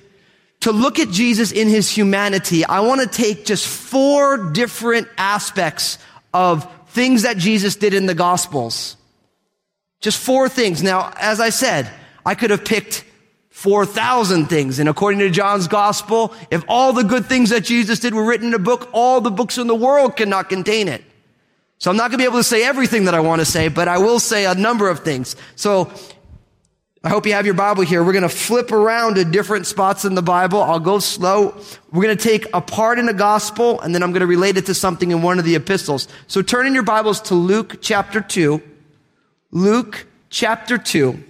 to 0.61 0.71
look 0.71 0.97
at 0.99 1.09
Jesus 1.09 1.51
in 1.51 1.67
his 1.67 1.89
humanity. 1.89 2.65
I 2.65 2.79
want 2.79 3.01
to 3.01 3.07
take 3.07 3.45
just 3.45 3.67
four 3.67 4.51
different 4.51 5.07
aspects 5.17 5.99
of 6.33 6.67
things 6.87 7.23
that 7.23 7.37
Jesus 7.37 7.75
did 7.75 7.93
in 7.93 8.05
the 8.05 8.15
gospels. 8.15 8.95
Just 9.99 10.19
four 10.19 10.49
things. 10.49 10.81
Now, 10.81 11.13
as 11.17 11.39
I 11.39 11.49
said, 11.49 11.91
I 12.25 12.35
could 12.35 12.49
have 12.49 12.65
picked 12.65 13.03
4,000 13.49 14.47
things. 14.47 14.79
And 14.79 14.89
according 14.89 15.19
to 15.19 15.29
John's 15.29 15.67
gospel, 15.67 16.33
if 16.49 16.63
all 16.67 16.91
the 16.91 17.03
good 17.03 17.27
things 17.27 17.51
that 17.51 17.63
Jesus 17.63 17.99
did 17.99 18.13
were 18.13 18.25
written 18.25 18.47
in 18.47 18.53
a 18.53 18.59
book, 18.59 18.89
all 18.93 19.21
the 19.21 19.31
books 19.31 19.57
in 19.57 19.67
the 19.67 19.75
world 19.75 20.15
cannot 20.15 20.49
contain 20.49 20.87
it. 20.87 21.03
So 21.79 21.91
I'm 21.91 21.97
not 21.97 22.11
going 22.11 22.11
to 22.11 22.17
be 22.19 22.23
able 22.23 22.37
to 22.37 22.43
say 22.43 22.63
everything 22.63 23.05
that 23.05 23.13
I 23.13 23.19
want 23.19 23.41
to 23.41 23.45
say, 23.45 23.67
but 23.67 23.87
I 23.87 23.97
will 23.97 24.19
say 24.19 24.45
a 24.45 24.55
number 24.55 24.87
of 24.87 24.99
things. 25.01 25.35
So 25.55 25.91
I 27.05 27.09
hope 27.09 27.25
you 27.25 27.33
have 27.33 27.45
your 27.45 27.55
Bible 27.55 27.83
here. 27.83 28.01
We're 28.01 28.13
going 28.13 28.21
to 28.21 28.29
flip 28.29 28.71
around 28.71 29.15
to 29.15 29.25
different 29.25 29.67
spots 29.67 30.05
in 30.05 30.15
the 30.15 30.21
Bible. 30.21 30.63
I'll 30.63 30.79
go 30.79 30.99
slow. 30.99 31.53
We're 31.91 32.03
going 32.03 32.17
to 32.17 32.23
take 32.23 32.47
a 32.53 32.61
part 32.61 32.97
in 32.97 33.05
the 33.07 33.13
gospel 33.13 33.81
and 33.81 33.93
then 33.93 34.01
I'm 34.01 34.11
going 34.11 34.21
to 34.21 34.27
relate 34.27 34.55
it 34.55 34.67
to 34.67 34.73
something 34.73 35.11
in 35.11 35.21
one 35.21 35.37
of 35.37 35.43
the 35.43 35.55
epistles. 35.55 36.07
So 36.27 36.41
turn 36.41 36.65
in 36.65 36.73
your 36.73 36.83
Bibles 36.83 37.19
to 37.23 37.35
Luke 37.35 37.79
chapter 37.81 38.21
2. 38.21 38.61
Luke 39.51 40.07
chapter 40.29 40.77
2. 40.77 41.21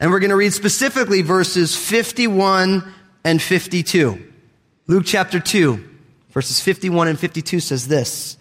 And 0.00 0.10
we're 0.10 0.18
going 0.18 0.30
to 0.30 0.36
read 0.36 0.52
specifically 0.52 1.22
verses 1.22 1.76
51 1.76 2.92
and 3.22 3.40
52. 3.40 4.32
Luke 4.88 5.04
chapter 5.06 5.38
2. 5.38 5.91
Verses 6.32 6.60
51 6.60 7.08
and 7.08 7.18
52 7.18 7.60
says 7.60 7.88
this. 7.88 8.36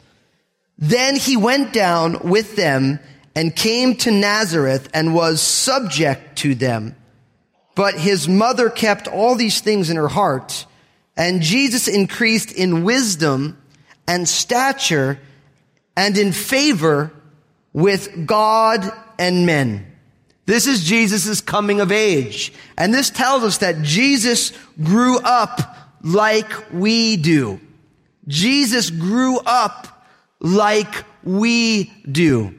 Then 0.78 1.16
he 1.16 1.38
went 1.38 1.74
down 1.74 2.20
with 2.24 2.56
them 2.56 3.00
and 3.36 3.56
came 3.56 3.96
to 3.98 4.12
Nazareth 4.12 4.90
and 4.94 5.14
was 5.14 5.42
subject 5.42 6.38
to 6.40 6.56
them. 6.56 6.96
But 7.76 8.00
his 8.00 8.28
mother 8.28 8.70
kept 8.70 9.08
all 9.08 9.36
these 9.36 9.62
things 9.62 9.90
in 9.90 9.98
her 9.98 10.08
heart. 10.08 10.66
And 11.16 11.42
Jesus 11.42 11.88
increased 11.88 12.52
in 12.52 12.84
wisdom 12.84 13.62
and 14.08 14.28
stature 14.28 15.20
and 15.96 16.18
in 16.18 16.32
favor 16.32 17.12
with 17.74 18.26
God 18.26 18.92
and 19.20 19.46
men. 19.46 19.86
This 20.46 20.66
is 20.66 20.84
Jesus' 20.84 21.42
coming 21.42 21.80
of 21.80 21.92
age. 21.92 22.52
And 22.78 22.94
this 22.94 23.10
tells 23.10 23.44
us 23.44 23.60
that 23.60 23.84
Jesus 23.84 24.52
grew 24.82 25.20
up 25.20 25.78
like 26.02 26.52
we 26.74 27.18
do. 27.18 27.60
Jesus 28.28 28.90
grew 28.90 29.40
up 29.40 30.06
like 30.40 31.06
we 31.24 31.86
do. 32.10 32.54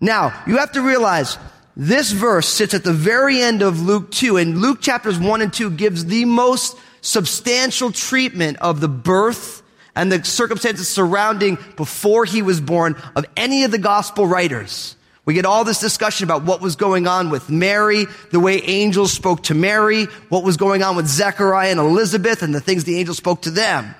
Now, 0.00 0.42
you 0.46 0.58
have 0.58 0.72
to 0.72 0.82
realize 0.82 1.38
this 1.76 2.12
verse 2.12 2.46
sits 2.46 2.74
at 2.74 2.84
the 2.84 2.92
very 2.92 3.40
end 3.40 3.62
of 3.62 3.80
Luke 3.80 4.10
2, 4.10 4.36
and 4.36 4.58
Luke 4.58 4.80
chapters 4.80 5.18
1 5.18 5.40
and 5.40 5.52
2 5.52 5.70
gives 5.70 6.04
the 6.04 6.24
most 6.24 6.76
substantial 7.00 7.90
treatment 7.90 8.58
of 8.58 8.80
the 8.80 8.88
birth 8.88 9.62
and 9.96 10.10
the 10.10 10.24
circumstances 10.24 10.88
surrounding 10.88 11.58
before 11.76 12.24
he 12.24 12.42
was 12.42 12.60
born 12.60 12.96
of 13.14 13.24
any 13.36 13.64
of 13.64 13.70
the 13.70 13.78
gospel 13.78 14.26
writers. 14.26 14.96
We 15.24 15.34
get 15.34 15.46
all 15.46 15.64
this 15.64 15.80
discussion 15.80 16.24
about 16.24 16.44
what 16.44 16.60
was 16.60 16.76
going 16.76 17.06
on 17.06 17.30
with 17.30 17.48
Mary, 17.48 18.06
the 18.30 18.40
way 18.40 18.60
angels 18.62 19.12
spoke 19.12 19.44
to 19.44 19.54
Mary, 19.54 20.04
what 20.28 20.44
was 20.44 20.56
going 20.56 20.82
on 20.82 20.96
with 20.96 21.06
Zechariah 21.06 21.70
and 21.70 21.80
Elizabeth, 21.80 22.42
and 22.42 22.54
the 22.54 22.60
things 22.60 22.84
the 22.84 22.98
angels 22.98 23.16
spoke 23.16 23.42
to 23.42 23.50
them. 23.50 23.94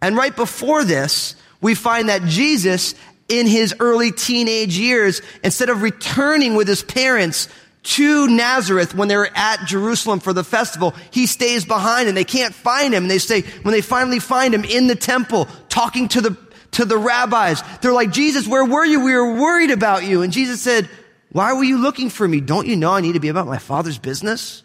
And 0.00 0.16
right 0.16 0.34
before 0.34 0.84
this, 0.84 1.34
we 1.60 1.74
find 1.74 2.08
that 2.08 2.22
Jesus, 2.24 2.94
in 3.28 3.46
his 3.46 3.74
early 3.80 4.12
teenage 4.12 4.76
years, 4.78 5.22
instead 5.42 5.68
of 5.68 5.82
returning 5.82 6.54
with 6.54 6.68
his 6.68 6.82
parents 6.82 7.48
to 7.82 8.26
Nazareth 8.26 8.94
when 8.94 9.08
they're 9.08 9.36
at 9.36 9.64
Jerusalem 9.66 10.20
for 10.20 10.32
the 10.32 10.44
festival, 10.44 10.94
he 11.12 11.26
stays 11.26 11.64
behind 11.64 12.08
and 12.08 12.16
they 12.16 12.24
can't 12.24 12.54
find 12.54 12.92
him. 12.92 13.04
And 13.04 13.10
they 13.10 13.18
say, 13.18 13.42
when 13.62 13.72
they 13.72 13.80
finally 13.80 14.18
find 14.18 14.52
him 14.54 14.64
in 14.64 14.86
the 14.88 14.96
temple, 14.96 15.48
talking 15.68 16.08
to 16.08 16.20
the, 16.20 16.36
to 16.72 16.84
the 16.84 16.98
rabbis, 16.98 17.62
they're 17.80 17.92
like, 17.92 18.10
Jesus, 18.10 18.46
where 18.46 18.64
were 18.64 18.84
you? 18.84 19.04
We 19.04 19.14
were 19.14 19.34
worried 19.34 19.70
about 19.70 20.04
you. 20.04 20.22
And 20.22 20.32
Jesus 20.32 20.60
said, 20.60 20.90
why 21.30 21.52
were 21.52 21.64
you 21.64 21.78
looking 21.78 22.10
for 22.10 22.26
me? 22.26 22.40
Don't 22.40 22.66
you 22.66 22.76
know 22.76 22.92
I 22.92 23.00
need 23.00 23.12
to 23.12 23.20
be 23.20 23.28
about 23.28 23.46
my 23.46 23.58
father's 23.58 23.98
business? 23.98 24.62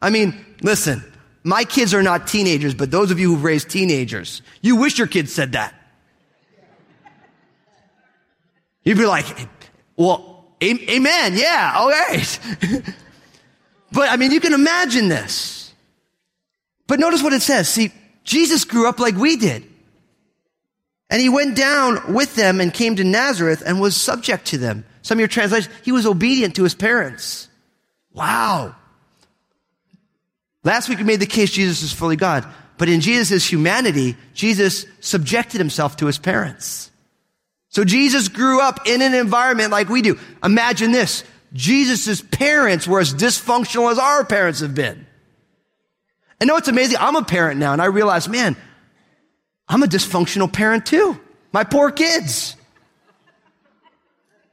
I 0.00 0.10
mean, 0.10 0.44
listen, 0.62 1.02
my 1.44 1.64
kids 1.64 1.94
are 1.94 2.02
not 2.02 2.26
teenagers, 2.26 2.74
but 2.74 2.90
those 2.90 3.10
of 3.10 3.18
you 3.18 3.34
who've 3.34 3.44
raised 3.44 3.70
teenagers, 3.70 4.42
you 4.60 4.76
wish 4.76 4.98
your 4.98 5.06
kids 5.06 5.32
said 5.32 5.52
that. 5.52 5.74
You'd 8.82 8.98
be 8.98 9.06
like, 9.06 9.26
well, 9.96 10.46
amen. 10.62 11.34
Yeah. 11.36 11.74
All 11.76 11.90
right. 11.90 12.40
but 13.92 14.08
I 14.08 14.16
mean, 14.16 14.30
you 14.30 14.40
can 14.40 14.54
imagine 14.54 15.08
this. 15.08 15.74
But 16.86 16.98
notice 16.98 17.22
what 17.22 17.32
it 17.32 17.42
says. 17.42 17.68
See, 17.68 17.92
Jesus 18.24 18.64
grew 18.64 18.88
up 18.88 18.98
like 18.98 19.14
we 19.16 19.36
did. 19.36 19.64
And 21.10 21.20
he 21.20 21.28
went 21.28 21.56
down 21.56 22.14
with 22.14 22.34
them 22.34 22.60
and 22.60 22.72
came 22.72 22.96
to 22.96 23.04
Nazareth 23.04 23.62
and 23.64 23.80
was 23.80 23.96
subject 23.96 24.46
to 24.46 24.58
them. 24.58 24.84
Some 25.02 25.16
of 25.16 25.20
your 25.20 25.28
translations, 25.28 25.74
he 25.82 25.92
was 25.92 26.06
obedient 26.06 26.56
to 26.56 26.64
his 26.64 26.74
parents. 26.74 27.48
Wow. 28.12 28.74
Last 30.68 30.90
week 30.90 30.98
we 30.98 31.04
made 31.04 31.20
the 31.20 31.24
case 31.24 31.50
Jesus 31.50 31.82
is 31.82 31.94
fully 31.94 32.16
God. 32.16 32.46
But 32.76 32.90
in 32.90 33.00
Jesus' 33.00 33.50
humanity, 33.50 34.18
Jesus 34.34 34.84
subjected 35.00 35.56
himself 35.56 35.96
to 35.96 36.06
his 36.06 36.18
parents. 36.18 36.90
So 37.70 37.84
Jesus 37.84 38.28
grew 38.28 38.60
up 38.60 38.86
in 38.86 39.00
an 39.00 39.14
environment 39.14 39.70
like 39.70 39.88
we 39.88 40.02
do. 40.02 40.18
Imagine 40.44 40.92
this. 40.92 41.24
Jesus' 41.54 42.20
parents 42.20 42.86
were 42.86 43.00
as 43.00 43.14
dysfunctional 43.14 43.90
as 43.90 43.98
our 43.98 44.26
parents 44.26 44.60
have 44.60 44.74
been. 44.74 45.06
And 46.38 46.48
know 46.48 46.52
what's 46.52 46.68
amazing? 46.68 46.98
I'm 47.00 47.16
a 47.16 47.24
parent 47.24 47.58
now 47.58 47.72
and 47.72 47.80
I 47.80 47.86
realize, 47.86 48.28
man, 48.28 48.54
I'm 49.68 49.82
a 49.82 49.86
dysfunctional 49.86 50.52
parent 50.52 50.84
too. 50.84 51.18
My 51.50 51.64
poor 51.64 51.90
kids. 51.90 52.56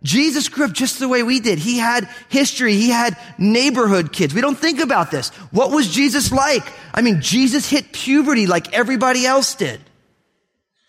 Jesus 0.06 0.50
grew 0.50 0.66
up 0.66 0.72
just 0.72 1.00
the 1.00 1.10
way 1.10 1.24
we 1.24 1.40
did. 1.40 1.58
He 1.58 1.80
had 1.80 2.08
history. 2.30 2.76
He 2.76 2.90
had 2.90 3.18
neighborhood 3.40 4.14
kids. 4.14 4.34
We 4.34 4.42
don't 4.42 4.58
think 4.58 4.80
about 4.80 5.10
this. 5.10 5.30
What 5.52 5.72
was 5.72 5.94
Jesus 5.94 6.32
like? 6.32 6.64
I 6.94 7.02
mean, 7.02 7.22
Jesus 7.22 7.68
hit 7.68 7.92
puberty 7.92 8.46
like 8.46 8.72
everybody 8.72 9.26
else 9.26 9.56
did. 9.56 9.82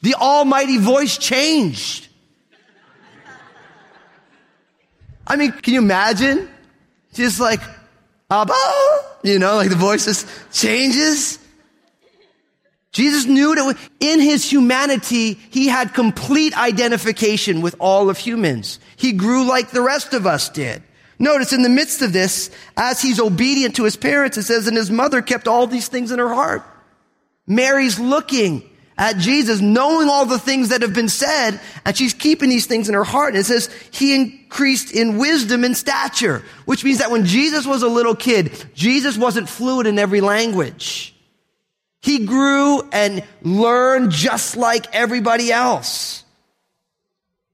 The 0.03 0.15
almighty 0.15 0.77
voice 0.77 1.17
changed. 1.17 2.09
I 5.27 5.37
mean, 5.37 5.53
can 5.53 5.73
you 5.73 5.81
imagine? 5.81 6.49
Just 7.15 7.41
like, 7.41 7.61
Abba, 8.31 8.55
you 9.23 9.39
know, 9.39 9.57
like 9.57 9.71
the 9.71 9.77
voice 9.77 10.05
just 10.05 10.29
changes. 10.53 11.39
Jesus 12.97 13.26
knew 13.26 13.55
that 13.55 13.76
in 14.00 14.21
his 14.21 14.50
humanity, 14.50 15.35
he 15.35 15.69
had 15.69 15.93
complete 15.93 16.57
identification 16.57 17.61
with 17.61 17.76
all 17.79 18.09
of 18.09 18.17
humans. 18.17 18.81
He 18.97 19.12
grew 19.12 19.47
like 19.47 19.71
the 19.71 19.83
rest 19.83 20.15
of 20.15 20.26
us 20.26 20.49
did. 20.49 20.83
Notice 21.19 21.53
in 21.53 21.61
the 21.61 21.69
midst 21.69 22.00
of 22.00 22.15
this, 22.15 22.50
as 22.75 23.03
he's 23.03 23.21
obedient 23.21 23.76
to 23.76 23.85
his 23.85 23.97
parents, 23.97 24.38
it 24.38 24.45
says, 24.45 24.67
and 24.67 24.79
his 24.79 24.91
mother 24.91 25.21
kept 25.21 25.47
all 25.47 25.67
these 25.67 25.88
things 25.88 26.11
in 26.11 26.19
her 26.19 26.33
heart. 26.33 26.65
Mary's 27.47 28.00
looking 28.00 28.62
at 28.97 29.19
Jesus, 29.19 29.61
knowing 29.61 30.09
all 30.09 30.25
the 30.25 30.38
things 30.38 30.71
that 30.71 30.81
have 30.81 30.95
been 30.95 31.11
said, 31.11 31.61
and 31.85 31.95
she's 31.95 32.15
keeping 32.15 32.49
these 32.49 32.65
things 32.65 32.88
in 32.88 32.95
her 32.95 33.05
heart. 33.05 33.35
And 33.35 33.41
it 33.41 33.45
says, 33.45 33.69
he 33.91 34.15
increased 34.15 34.91
in 34.91 35.19
wisdom 35.19 35.65
and 35.65 35.76
stature, 35.76 36.43
which 36.65 36.83
means 36.83 37.00
that 37.00 37.11
when 37.11 37.26
Jesus 37.26 37.67
was 37.67 37.83
a 37.83 37.88
little 37.88 38.15
kid, 38.15 38.53
Jesus 38.75 39.19
wasn't 39.19 39.50
fluent 39.50 39.87
in 39.87 39.99
every 39.99 40.23
language. 40.23 41.12
He 42.07 42.25
grew 42.25 42.89
and 42.93 43.25
learned 43.43 44.13
just 44.13 44.57
like 44.57 44.87
everybody 44.95 45.51
else. 45.51 46.23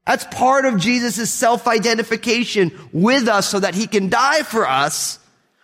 That's 0.07 0.27
part 0.27 0.67
of 0.67 0.77
Jesus' 0.77 1.31
self-identification 1.31 2.71
with 2.93 3.29
us 3.29 3.49
so 3.49 3.61
that 3.61 3.75
he 3.75 3.87
can 3.87 4.11
die 4.11 4.43
for 4.43 4.69
us 4.69 5.19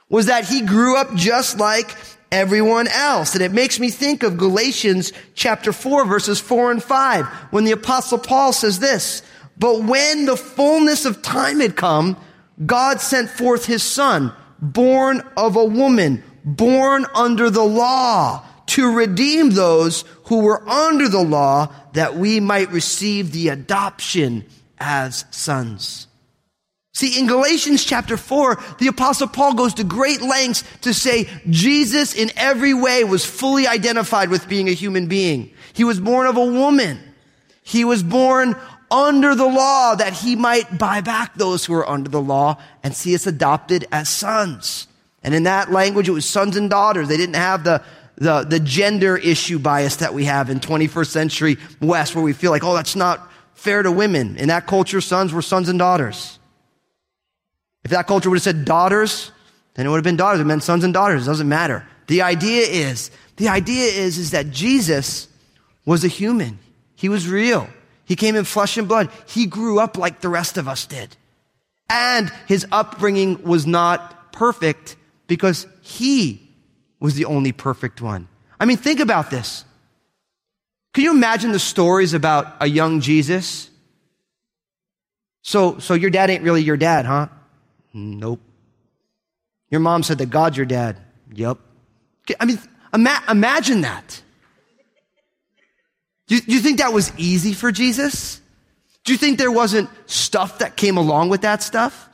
was 0.09 0.25
that 0.25 0.49
he 0.49 0.63
grew 0.63 0.97
up 0.97 1.15
just 1.15 1.59
like 1.59 1.95
everyone 2.33 2.89
else. 2.89 3.35
And 3.35 3.45
it 3.45 3.53
makes 3.53 3.79
me 3.79 3.91
think 3.91 4.23
of 4.23 4.39
Galatians 4.39 5.13
chapter 5.35 5.71
4 5.71 6.07
verses 6.07 6.41
4 6.41 6.71
and 6.71 6.83
5 6.83 7.27
when 7.51 7.65
the 7.65 7.73
apostle 7.73 8.17
Paul 8.17 8.55
says 8.55 8.79
this, 8.79 9.21
but 9.59 9.83
when 9.83 10.25
the 10.25 10.39
fullness 10.39 11.05
of 11.05 11.21
time 11.21 11.61
had 11.61 11.77
come, 11.77 12.17
God 12.65 13.03
sent 13.03 13.29
forth 13.29 13.67
his 13.67 13.83
son, 13.83 14.33
born 14.63 15.21
of 15.37 15.57
a 15.57 15.65
woman, 15.67 16.25
born 16.43 17.05
under 17.15 17.51
the 17.51 17.65
law, 17.65 18.47
to 18.79 18.95
redeem 18.95 19.51
those 19.51 20.05
who 20.27 20.39
were 20.39 20.63
under 20.69 21.09
the 21.09 21.21
law 21.21 21.67
that 21.95 22.15
we 22.15 22.39
might 22.39 22.71
receive 22.71 23.33
the 23.33 23.49
adoption 23.49 24.47
as 24.79 25.25
sons. 25.33 26.07
See, 26.95 27.19
in 27.19 27.27
Galatians 27.27 27.85
chapter 27.85 28.17
4, 28.17 28.57
the 28.79 28.87
apostle 28.87 29.27
Paul 29.27 29.55
goes 29.55 29.75
to 29.75 29.85
great 29.85 30.23
lengths 30.23 30.63
to 30.83 30.95
say 30.95 31.29
Jesus 31.51 32.15
in 32.15 32.31
every 32.37 32.73
way 32.73 33.03
was 33.03 33.25
fully 33.25 33.67
identified 33.67 34.31
with 34.31 34.49
being 34.49 34.69
a 34.69 34.75
human 34.75 35.09
being. 35.09 35.51
He 35.73 35.83
was 35.83 35.99
born 35.99 36.29
of 36.29 36.37
a 36.37 36.45
woman. 36.45 37.01
He 37.65 37.85
was 37.85 38.05
born 38.05 38.55
under 38.93 39.35
the 39.35 39.49
law 39.49 39.97
that 39.97 40.13
he 40.13 40.37
might 40.37 40.79
buy 40.79 41.01
back 41.01 41.35
those 41.35 41.65
who 41.65 41.75
are 41.75 41.89
under 41.89 42.11
the 42.11 42.23
law 42.23 42.59
and 42.85 42.95
see 42.95 43.17
us 43.17 43.27
adopted 43.27 43.89
as 43.91 44.09
sons. 44.09 44.87
And 45.25 45.35
in 45.35 45.43
that 45.43 45.73
language, 45.73 46.09
it 46.09 46.13
was 46.13 46.27
sons 46.27 46.57
and 46.57 46.71
daughters. 46.71 47.09
They 47.09 47.17
didn't 47.17 47.35
have 47.35 47.65
the 47.65 47.83
the, 48.19 48.43
the 48.43 48.61
gender 48.61 49.17
issue 49.17 49.59
bias 49.59 49.97
that 49.97 50.13
we 50.13 50.25
have 50.25 50.51
in 50.51 50.61
21st 50.61 51.07
century 51.07 51.57
West 51.81 52.15
where 52.15 52.25
we 52.25 52.33
feel 52.33 52.51
like, 52.51 52.65
oh, 52.65 52.75
that's 52.75 52.97
not 52.97 53.31
fair 53.55 53.83
to 53.83 53.93
women. 53.93 54.37
In 54.37 54.49
that 54.49 54.67
culture, 54.67 55.01
sons 55.01 55.33
were 55.33 55.43
sons 55.43 55.69
and 55.69 55.79
daughters. 55.79 56.39
If 57.85 57.93
that 57.93 58.07
culture 58.07 58.29
would 58.29 58.37
have 58.37 58.43
said 58.43 58.65
daughters, 58.65 59.31
then 59.75 59.87
it 59.87 59.89
would 59.89 59.97
have 59.97 60.05
been 60.05 60.17
daughters. 60.17 60.41
It 60.41 60.45
meant 60.45 60.65
sons 60.65 60.83
and 60.83 60.93
daughters. 60.93 61.23
It 61.23 61.27
doesn't 61.27 61.49
matter. 61.49 61.87
The 62.09 62.23
idea 62.23 62.67
is, 62.67 63.11
the 63.37 63.49
idea 63.49 63.85
is, 63.85 64.19
is 64.19 64.33
that 64.33 64.51
Jesus 64.51 65.29
was 65.85 66.05
a 66.05 66.09
human. 66.09 66.59
He 66.97 67.09
was 67.09 67.29
real. 67.29 67.69
He 68.05 68.17
came 68.17 68.35
in 68.35 68.45
flesh 68.45 68.77
and 68.77 68.89
blood. 68.89 69.11
He 69.27 69.47
grew 69.47 69.79
up 69.79 69.97
like 69.97 70.21
the 70.21 70.29
rest 70.29 70.59
of 70.59 70.67
us 70.67 70.87
did. 70.87 71.17
And 71.89 72.33
his 72.47 72.67
upbringing 72.73 73.45
was 73.45 73.67
not 73.67 74.33
perfect 74.33 74.97
because 75.27 75.67
he 75.83 76.48
was 77.01 77.15
the 77.15 77.25
only 77.25 77.53
perfect 77.53 78.01
one. 78.01 78.29
I 78.61 78.65
mean, 78.65 78.77
think 78.77 79.01
about 79.01 79.31
this. 79.31 79.65
Can 80.95 81.05
you 81.05 81.11
imagine 81.13 81.53
the 81.53 81.59
stories 81.59 82.15
about 82.15 82.57
a 82.61 82.67
young 82.67 83.01
Jesus? 83.01 83.71
So, 85.43 85.79
so 85.79 85.95
your 85.95 86.11
dad 86.11 86.31
ain't 86.31 86.43
really 86.43 86.63
your 86.63 86.77
dad, 86.77 87.07
huh? 87.07 87.29
Nope. 87.95 88.41
Your 89.71 89.81
mom 89.81 90.03
said 90.03 90.19
that 90.19 90.31
God's 90.31 90.57
your 90.57 90.67
dad. 90.67 90.97
Yep. 91.33 91.59
I 92.41 92.45
mean, 92.45 92.59
ima- 92.93 93.23
imagine 93.29 93.83
that. 93.83 94.23
Do 96.27 96.35
you, 96.35 96.41
do 96.43 96.53
you 96.53 96.61
think 96.61 96.79
that 96.79 96.93
was 96.93 97.13
easy 97.17 97.55
for 97.55 97.73
Jesus? 97.73 98.41
Do 99.05 99.13
you 99.13 99.19
think 99.19 99.39
there 99.39 99.51
wasn't 99.51 99.89
stuff 100.07 100.59
that 100.59 100.77
came 100.77 100.97
along 100.99 101.31
with 101.31 101.43
that 101.43 101.63
stuff? 101.63 102.09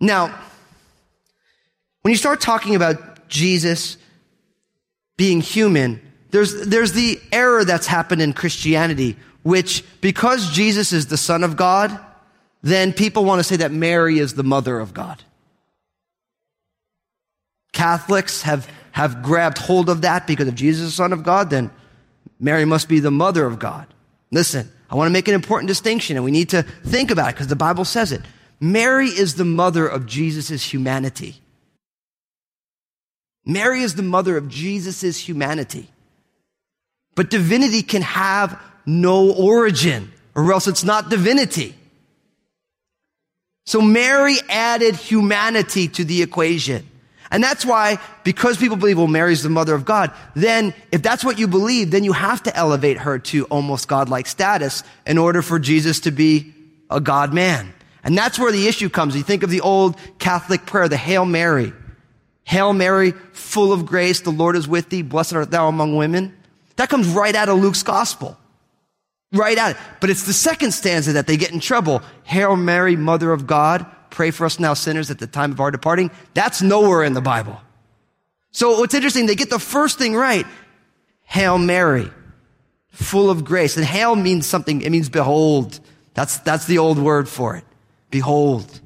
Now, 0.00 0.38
when 2.08 2.12
you 2.14 2.16
start 2.16 2.40
talking 2.40 2.74
about 2.74 3.28
Jesus 3.28 3.98
being 5.18 5.42
human, 5.42 6.00
there's, 6.30 6.66
there's 6.66 6.92
the 6.92 7.20
error 7.30 7.66
that's 7.66 7.86
happened 7.86 8.22
in 8.22 8.32
Christianity, 8.32 9.14
which 9.42 9.84
because 10.00 10.50
Jesus 10.50 10.94
is 10.94 11.08
the 11.08 11.18
Son 11.18 11.44
of 11.44 11.54
God, 11.54 12.00
then 12.62 12.94
people 12.94 13.26
want 13.26 13.40
to 13.40 13.44
say 13.44 13.56
that 13.56 13.72
Mary 13.72 14.18
is 14.18 14.32
the 14.32 14.42
mother 14.42 14.80
of 14.80 14.94
God. 14.94 15.22
Catholics 17.74 18.40
have, 18.40 18.66
have 18.92 19.22
grabbed 19.22 19.58
hold 19.58 19.90
of 19.90 20.00
that 20.00 20.26
because 20.26 20.48
if 20.48 20.54
Jesus 20.54 20.86
is 20.86 20.92
the 20.92 20.96
Son 20.96 21.12
of 21.12 21.22
God, 21.22 21.50
then 21.50 21.70
Mary 22.40 22.64
must 22.64 22.88
be 22.88 23.00
the 23.00 23.10
mother 23.10 23.44
of 23.44 23.58
God. 23.58 23.86
Listen, 24.30 24.66
I 24.88 24.94
want 24.94 25.08
to 25.08 25.12
make 25.12 25.28
an 25.28 25.34
important 25.34 25.68
distinction 25.68 26.16
and 26.16 26.24
we 26.24 26.30
need 26.30 26.48
to 26.48 26.62
think 26.62 27.10
about 27.10 27.28
it 27.28 27.34
because 27.34 27.48
the 27.48 27.54
Bible 27.54 27.84
says 27.84 28.12
it. 28.12 28.22
Mary 28.60 29.08
is 29.08 29.34
the 29.34 29.44
mother 29.44 29.86
of 29.86 30.06
Jesus' 30.06 30.72
humanity. 30.72 31.42
Mary 33.48 33.80
is 33.82 33.94
the 33.94 34.02
mother 34.02 34.36
of 34.36 34.48
Jesus' 34.48 35.16
humanity. 35.16 35.88
But 37.16 37.30
divinity 37.30 37.82
can 37.82 38.02
have 38.02 38.60
no 38.84 39.32
origin, 39.32 40.12
or 40.34 40.52
else 40.52 40.68
it's 40.68 40.84
not 40.84 41.08
divinity. 41.08 41.74
So 43.64 43.80
Mary 43.80 44.36
added 44.48 44.96
humanity 44.96 45.88
to 45.88 46.04
the 46.04 46.22
equation. 46.22 46.86
And 47.30 47.42
that's 47.42 47.64
why, 47.64 47.98
because 48.22 48.58
people 48.58 48.76
believe, 48.76 48.98
well, 48.98 49.06
Mary's 49.06 49.42
the 49.42 49.50
mother 49.50 49.74
of 49.74 49.84
God, 49.84 50.12
then 50.34 50.74
if 50.92 51.02
that's 51.02 51.24
what 51.24 51.38
you 51.38 51.48
believe, 51.48 51.90
then 51.90 52.04
you 52.04 52.12
have 52.12 52.42
to 52.44 52.56
elevate 52.56 52.98
her 52.98 53.18
to 53.18 53.44
almost 53.46 53.88
godlike 53.88 54.26
status 54.26 54.84
in 55.06 55.18
order 55.18 55.42
for 55.42 55.58
Jesus 55.58 56.00
to 56.00 56.10
be 56.10 56.54
a 56.90 57.00
God 57.00 57.34
man. 57.34 57.72
And 58.04 58.16
that's 58.16 58.38
where 58.38 58.52
the 58.52 58.68
issue 58.68 58.88
comes. 58.88 59.16
You 59.16 59.22
think 59.22 59.42
of 59.42 59.50
the 59.50 59.62
old 59.62 59.96
Catholic 60.18 60.64
prayer, 60.66 60.88
the 60.88 60.96
Hail 60.96 61.24
Mary. 61.24 61.72
Hail 62.48 62.72
Mary, 62.72 63.12
full 63.34 63.74
of 63.74 63.84
grace, 63.84 64.22
the 64.22 64.30
Lord 64.30 64.56
is 64.56 64.66
with 64.66 64.88
thee. 64.88 65.02
Blessed 65.02 65.34
art 65.34 65.50
thou 65.50 65.68
among 65.68 65.96
women. 65.96 66.34
That 66.76 66.88
comes 66.88 67.06
right 67.06 67.34
out 67.34 67.50
of 67.50 67.58
Luke's 67.58 67.82
gospel. 67.82 68.38
Right 69.34 69.58
out. 69.58 69.76
But 70.00 70.08
it's 70.08 70.24
the 70.24 70.32
second 70.32 70.72
stanza 70.72 71.12
that 71.12 71.26
they 71.26 71.36
get 71.36 71.52
in 71.52 71.60
trouble. 71.60 72.00
Hail 72.22 72.56
Mary, 72.56 72.96
mother 72.96 73.32
of 73.32 73.46
God, 73.46 73.84
pray 74.08 74.30
for 74.30 74.46
us 74.46 74.58
now 74.58 74.72
sinners 74.72 75.10
at 75.10 75.18
the 75.18 75.26
time 75.26 75.52
of 75.52 75.60
our 75.60 75.70
departing. 75.70 76.10
That's 76.32 76.62
nowhere 76.62 77.02
in 77.02 77.12
the 77.12 77.20
Bible. 77.20 77.60
So 78.50 78.78
what's 78.78 78.94
interesting, 78.94 79.26
they 79.26 79.34
get 79.34 79.50
the 79.50 79.58
first 79.58 79.98
thing 79.98 80.14
right. 80.14 80.46
Hail 81.24 81.58
Mary, 81.58 82.10
full 82.88 83.28
of 83.28 83.44
grace. 83.44 83.76
And 83.76 83.84
hail 83.84 84.16
means 84.16 84.46
something, 84.46 84.80
it 84.80 84.88
means 84.88 85.10
behold. 85.10 85.80
That's, 86.14 86.38
that's 86.38 86.64
the 86.64 86.78
old 86.78 86.98
word 86.98 87.28
for 87.28 87.56
it. 87.56 87.64
Behold. 88.10 88.80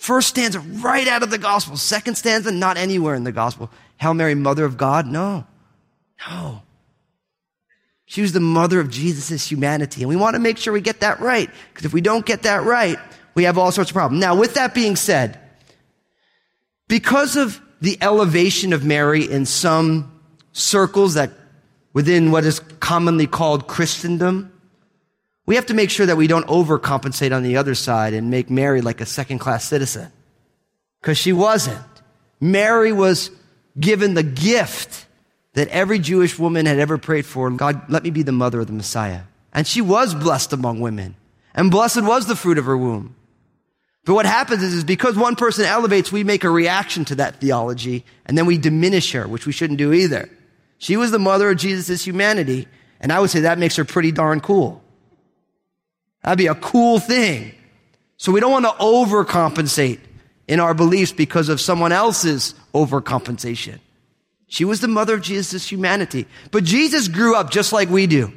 First 0.00 0.28
stanza 0.28 0.60
right 0.60 1.06
out 1.06 1.22
of 1.22 1.28
the 1.28 1.36
gospel. 1.36 1.76
Second 1.76 2.14
stanza, 2.14 2.50
not 2.50 2.78
anywhere 2.78 3.14
in 3.14 3.22
the 3.22 3.32
gospel. 3.32 3.70
Hail 3.98 4.14
Mary, 4.14 4.34
mother 4.34 4.64
of 4.64 4.78
God? 4.78 5.06
No. 5.06 5.44
No. 6.26 6.62
She 8.06 8.22
was 8.22 8.32
the 8.32 8.40
mother 8.40 8.80
of 8.80 8.88
Jesus' 8.88 9.46
humanity. 9.46 10.00
And 10.00 10.08
we 10.08 10.16
want 10.16 10.36
to 10.36 10.40
make 10.40 10.56
sure 10.56 10.72
we 10.72 10.80
get 10.80 11.00
that 11.00 11.20
right. 11.20 11.50
Because 11.68 11.84
if 11.84 11.92
we 11.92 12.00
don't 12.00 12.24
get 12.24 12.44
that 12.44 12.64
right, 12.64 12.98
we 13.34 13.44
have 13.44 13.58
all 13.58 13.70
sorts 13.72 13.90
of 13.90 13.94
problems. 13.94 14.22
Now, 14.22 14.34
with 14.34 14.54
that 14.54 14.74
being 14.74 14.96
said, 14.96 15.38
because 16.88 17.36
of 17.36 17.60
the 17.82 17.98
elevation 18.00 18.72
of 18.72 18.82
Mary 18.82 19.30
in 19.30 19.44
some 19.44 20.18
circles 20.52 21.12
that 21.12 21.30
within 21.92 22.30
what 22.30 22.46
is 22.46 22.60
commonly 22.80 23.26
called 23.26 23.68
Christendom, 23.68 24.50
we 25.50 25.56
have 25.56 25.66
to 25.66 25.74
make 25.74 25.90
sure 25.90 26.06
that 26.06 26.16
we 26.16 26.28
don't 26.28 26.46
overcompensate 26.46 27.34
on 27.34 27.42
the 27.42 27.56
other 27.56 27.74
side 27.74 28.14
and 28.14 28.30
make 28.30 28.48
Mary 28.48 28.82
like 28.82 29.00
a 29.00 29.04
second 29.04 29.40
class 29.40 29.64
citizen. 29.64 30.12
Because 31.00 31.18
she 31.18 31.32
wasn't. 31.32 31.82
Mary 32.40 32.92
was 32.92 33.32
given 33.76 34.14
the 34.14 34.22
gift 34.22 35.06
that 35.54 35.66
every 35.66 35.98
Jewish 35.98 36.38
woman 36.38 36.66
had 36.66 36.78
ever 36.78 36.98
prayed 36.98 37.26
for. 37.26 37.50
God, 37.50 37.90
let 37.90 38.04
me 38.04 38.10
be 38.10 38.22
the 38.22 38.30
mother 38.30 38.60
of 38.60 38.68
the 38.68 38.72
Messiah. 38.72 39.22
And 39.52 39.66
she 39.66 39.80
was 39.80 40.14
blessed 40.14 40.52
among 40.52 40.78
women. 40.78 41.16
And 41.52 41.68
blessed 41.68 42.04
was 42.04 42.26
the 42.26 42.36
fruit 42.36 42.56
of 42.56 42.66
her 42.66 42.78
womb. 42.78 43.16
But 44.04 44.14
what 44.14 44.26
happens 44.26 44.62
is, 44.62 44.72
is 44.72 44.84
because 44.84 45.16
one 45.16 45.34
person 45.34 45.64
elevates, 45.64 46.12
we 46.12 46.22
make 46.22 46.44
a 46.44 46.48
reaction 46.48 47.04
to 47.06 47.16
that 47.16 47.40
theology, 47.40 48.04
and 48.24 48.38
then 48.38 48.46
we 48.46 48.56
diminish 48.56 49.10
her, 49.14 49.26
which 49.26 49.46
we 49.46 49.52
shouldn't 49.52 49.80
do 49.80 49.92
either. 49.92 50.30
She 50.78 50.96
was 50.96 51.10
the 51.10 51.18
mother 51.18 51.50
of 51.50 51.58
Jesus' 51.58 52.06
humanity, 52.06 52.68
and 53.00 53.12
I 53.12 53.18
would 53.18 53.30
say 53.30 53.40
that 53.40 53.58
makes 53.58 53.74
her 53.74 53.84
pretty 53.84 54.12
darn 54.12 54.40
cool. 54.40 54.84
That'd 56.22 56.38
be 56.38 56.46
a 56.46 56.54
cool 56.54 56.98
thing. 56.98 57.54
So 58.16 58.32
we 58.32 58.40
don't 58.40 58.52
want 58.52 58.66
to 58.66 58.72
overcompensate 58.72 60.00
in 60.46 60.60
our 60.60 60.74
beliefs 60.74 61.12
because 61.12 61.48
of 61.48 61.60
someone 61.60 61.92
else's 61.92 62.54
overcompensation. 62.74 63.78
She 64.48 64.64
was 64.64 64.80
the 64.80 64.88
mother 64.88 65.14
of 65.14 65.22
Jesus' 65.22 65.70
humanity. 65.70 66.26
But 66.50 66.64
Jesus 66.64 67.08
grew 67.08 67.36
up 67.36 67.50
just 67.50 67.72
like 67.72 67.88
we 67.88 68.06
do. 68.06 68.32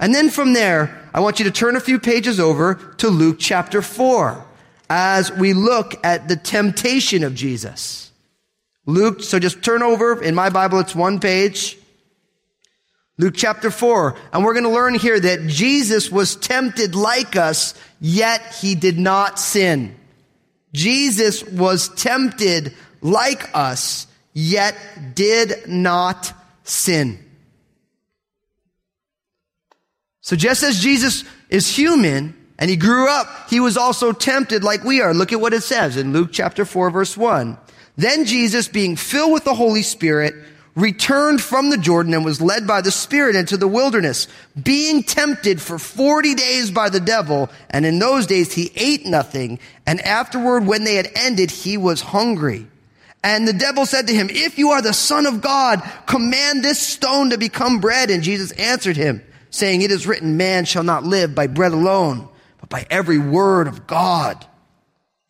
And 0.00 0.14
then 0.14 0.30
from 0.30 0.52
there, 0.52 1.08
I 1.14 1.20
want 1.20 1.38
you 1.38 1.44
to 1.46 1.50
turn 1.50 1.76
a 1.76 1.80
few 1.80 1.98
pages 1.98 2.38
over 2.38 2.74
to 2.98 3.08
Luke 3.08 3.36
chapter 3.38 3.80
4 3.80 4.44
as 4.90 5.32
we 5.32 5.54
look 5.54 6.04
at 6.04 6.28
the 6.28 6.36
temptation 6.36 7.24
of 7.24 7.34
Jesus. 7.34 8.10
Luke, 8.84 9.22
so 9.22 9.38
just 9.38 9.62
turn 9.62 9.82
over. 9.82 10.22
In 10.22 10.34
my 10.34 10.50
Bible, 10.50 10.80
it's 10.80 10.94
one 10.94 11.20
page. 11.20 11.77
Luke 13.18 13.34
chapter 13.36 13.70
4. 13.70 14.16
And 14.32 14.44
we're 14.44 14.54
going 14.54 14.64
to 14.64 14.70
learn 14.70 14.94
here 14.94 15.18
that 15.18 15.46
Jesus 15.48 16.10
was 16.10 16.36
tempted 16.36 16.94
like 16.94 17.36
us, 17.36 17.74
yet 18.00 18.54
he 18.54 18.74
did 18.74 18.98
not 18.98 19.38
sin. 19.38 19.96
Jesus 20.72 21.44
was 21.44 21.88
tempted 21.88 22.74
like 23.00 23.50
us, 23.54 24.06
yet 24.32 24.76
did 25.14 25.68
not 25.68 26.32
sin. 26.62 27.24
So 30.20 30.36
just 30.36 30.62
as 30.62 30.80
Jesus 30.80 31.24
is 31.48 31.74
human 31.74 32.36
and 32.58 32.68
he 32.68 32.76
grew 32.76 33.08
up, 33.08 33.48
he 33.48 33.60
was 33.60 33.76
also 33.76 34.12
tempted 34.12 34.62
like 34.62 34.84
we 34.84 35.00
are. 35.00 35.14
Look 35.14 35.32
at 35.32 35.40
what 35.40 35.54
it 35.54 35.62
says 35.62 35.96
in 35.96 36.12
Luke 36.12 36.30
chapter 36.32 36.64
4 36.64 36.90
verse 36.90 37.16
1. 37.16 37.56
Then 37.96 38.26
Jesus, 38.26 38.68
being 38.68 38.94
filled 38.94 39.32
with 39.32 39.42
the 39.42 39.54
Holy 39.54 39.82
Spirit, 39.82 40.34
returned 40.78 41.42
from 41.42 41.70
the 41.70 41.76
Jordan 41.76 42.14
and 42.14 42.24
was 42.24 42.40
led 42.40 42.66
by 42.66 42.80
the 42.80 42.92
Spirit 42.92 43.34
into 43.34 43.56
the 43.56 43.66
wilderness, 43.66 44.28
being 44.60 45.02
tempted 45.02 45.60
for 45.60 45.78
40 45.78 46.34
days 46.34 46.70
by 46.70 46.88
the 46.88 47.00
devil. 47.00 47.50
And 47.68 47.84
in 47.84 47.98
those 47.98 48.26
days 48.26 48.52
he 48.52 48.70
ate 48.76 49.04
nothing. 49.04 49.58
And 49.86 50.00
afterward, 50.00 50.66
when 50.66 50.84
they 50.84 50.94
had 50.94 51.10
ended, 51.16 51.50
he 51.50 51.76
was 51.76 52.00
hungry. 52.00 52.68
And 53.24 53.48
the 53.48 53.52
devil 53.52 53.86
said 53.86 54.06
to 54.06 54.14
him, 54.14 54.28
if 54.30 54.56
you 54.56 54.70
are 54.70 54.80
the 54.80 54.92
son 54.92 55.26
of 55.26 55.40
God, 55.40 55.82
command 56.06 56.62
this 56.62 56.80
stone 56.80 57.30
to 57.30 57.38
become 57.38 57.80
bread. 57.80 58.10
And 58.10 58.22
Jesus 58.22 58.52
answered 58.52 58.96
him, 58.96 59.22
saying, 59.50 59.82
it 59.82 59.90
is 59.90 60.06
written, 60.06 60.36
man 60.36 60.64
shall 60.64 60.84
not 60.84 61.02
live 61.02 61.34
by 61.34 61.48
bread 61.48 61.72
alone, 61.72 62.28
but 62.60 62.68
by 62.68 62.86
every 62.88 63.18
word 63.18 63.66
of 63.66 63.88
God. 63.88 64.46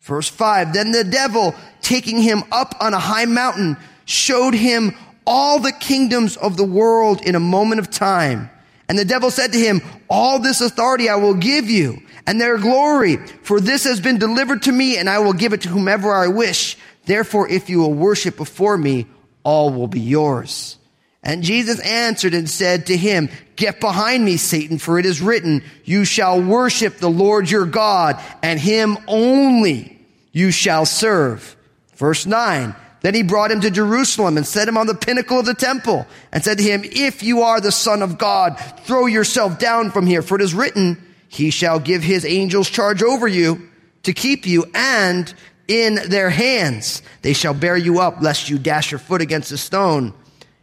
Verse 0.01 0.29
five, 0.29 0.73
then 0.73 0.91
the 0.91 1.03
devil, 1.03 1.55
taking 1.81 2.21
him 2.21 2.43
up 2.51 2.75
on 2.79 2.93
a 2.93 2.99
high 2.99 3.25
mountain, 3.25 3.77
showed 4.05 4.53
him 4.53 4.95
all 5.31 5.59
the 5.59 5.71
kingdoms 5.71 6.35
of 6.37 6.57
the 6.57 6.63
world 6.65 7.21
in 7.21 7.35
a 7.35 7.39
moment 7.39 7.79
of 7.79 7.91
time. 7.91 8.49
And 8.89 8.97
the 8.97 9.05
devil 9.05 9.29
said 9.29 9.51
to 9.51 9.59
him, 9.59 9.81
all 10.09 10.39
this 10.39 10.59
authority 10.59 11.07
I 11.07 11.17
will 11.17 11.35
give 11.35 11.69
you 11.69 12.01
and 12.25 12.41
their 12.41 12.57
glory, 12.57 13.17
for 13.43 13.61
this 13.61 13.83
has 13.83 14.01
been 14.01 14.17
delivered 14.17 14.63
to 14.63 14.71
me 14.71 14.97
and 14.97 15.07
I 15.07 15.19
will 15.19 15.33
give 15.33 15.53
it 15.53 15.61
to 15.61 15.69
whomever 15.69 16.11
I 16.11 16.27
wish. 16.29 16.75
Therefore, 17.05 17.47
if 17.47 17.69
you 17.69 17.77
will 17.77 17.93
worship 17.93 18.37
before 18.37 18.75
me, 18.75 19.05
all 19.43 19.71
will 19.71 19.87
be 19.87 19.99
yours. 19.99 20.77
And 21.21 21.43
Jesus 21.43 21.79
answered 21.81 22.33
and 22.33 22.49
said 22.49 22.87
to 22.87 22.97
him, 22.97 23.29
get 23.55 23.79
behind 23.79 24.25
me, 24.25 24.37
Satan, 24.37 24.79
for 24.79 24.97
it 24.97 25.05
is 25.05 25.21
written, 25.21 25.63
you 25.85 26.05
shall 26.05 26.41
worship 26.41 26.97
the 26.97 27.09
Lord 27.09 27.51
your 27.51 27.67
God 27.67 28.19
and 28.41 28.59
him 28.59 28.97
only 29.07 30.03
you 30.31 30.49
shall 30.49 30.87
serve. 30.87 31.55
Verse 31.95 32.25
nine. 32.25 32.75
Then 33.01 33.15
he 33.15 33.23
brought 33.23 33.51
him 33.51 33.61
to 33.61 33.71
Jerusalem 33.71 34.35
and 34.35 34.45
set 34.45 34.67
him 34.67 34.77
on 34.77 34.87
the 34.87 34.95
pinnacle 34.95 35.39
of 35.39 35.45
the 35.45 35.53
temple 35.53 36.05
and 36.31 36.43
said 36.43 36.57
to 36.57 36.63
him, 36.63 36.81
if 36.83 37.23
you 37.23 37.41
are 37.41 37.61
the 37.61 37.71
son 37.71 38.01
of 38.01 38.17
God, 38.17 38.59
throw 38.83 39.05
yourself 39.05 39.57
down 39.57 39.91
from 39.91 40.05
here. 40.05 40.21
For 40.21 40.35
it 40.35 40.41
is 40.41 40.53
written, 40.53 41.01
he 41.27 41.49
shall 41.49 41.79
give 41.79 42.03
his 42.03 42.25
angels 42.25 42.69
charge 42.69 43.01
over 43.01 43.27
you 43.27 43.69
to 44.03 44.13
keep 44.13 44.45
you 44.45 44.65
and 44.73 45.33
in 45.67 45.95
their 46.09 46.29
hands 46.29 47.01
they 47.21 47.33
shall 47.33 47.53
bear 47.53 47.77
you 47.77 47.99
up 47.99 48.21
lest 48.21 48.49
you 48.49 48.57
dash 48.57 48.91
your 48.91 48.99
foot 48.99 49.21
against 49.21 49.51
a 49.51 49.57
stone. 49.57 50.13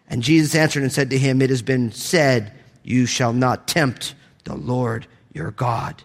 And 0.08 0.22
Jesus 0.22 0.54
answered 0.54 0.82
and 0.82 0.92
said 0.92 1.10
to 1.10 1.18
him, 1.18 1.40
it 1.40 1.50
has 1.50 1.62
been 1.62 1.92
said, 1.92 2.52
you 2.82 3.06
shall 3.06 3.32
not 3.32 3.66
tempt 3.66 4.14
the 4.44 4.54
Lord 4.54 5.06
your 5.32 5.50
God. 5.50 6.02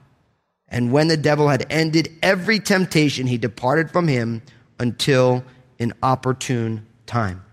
And 0.68 0.92
when 0.92 1.08
the 1.10 1.18
devil 1.18 1.50
had 1.50 1.66
ended 1.70 2.10
every 2.24 2.60
temptation, 2.60 3.28
he 3.28 3.38
departed 3.38 3.92
from 3.92 4.08
him 4.08 4.42
until 4.80 5.44
an 5.82 5.94
opportune 6.04 6.86
time. 7.06 7.44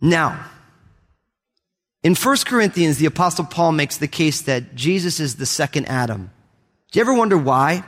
Now, 0.00 0.46
in 2.02 2.14
1 2.14 2.36
Corinthians, 2.46 2.98
the 2.98 3.06
apostle 3.06 3.44
Paul 3.44 3.72
makes 3.72 3.96
the 3.96 4.08
case 4.08 4.42
that 4.42 4.74
Jesus 4.74 5.18
is 5.18 5.36
the 5.36 5.46
second 5.46 5.86
Adam. 5.86 6.30
Do 6.90 6.98
you 6.98 7.00
ever 7.02 7.12
wonder 7.12 7.36
why? 7.36 7.84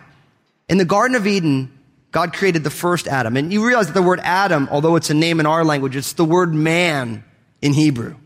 In 0.69 0.79
the 0.79 0.85
Garden 0.85 1.17
of 1.17 1.27
Eden, 1.27 1.71
God 2.11 2.33
created 2.33 2.65
the 2.65 2.71
first 2.71 3.07
Adam. 3.07 3.37
And 3.37 3.53
you 3.53 3.65
realize 3.65 3.87
that 3.87 3.95
the 3.95 4.03
word 4.03 4.21
Adam, 4.23 4.69
although 4.71 4.97
it's 4.97 5.11
a 5.11 5.15
name 5.15 5.39
in 5.39 5.47
our 5.47 5.65
language, 5.65 5.95
it's 5.95 6.15
the 6.15 6.25
word 6.25 6.53
man 6.53 7.25
in 7.63 7.73
Hebrew. 7.73 8.17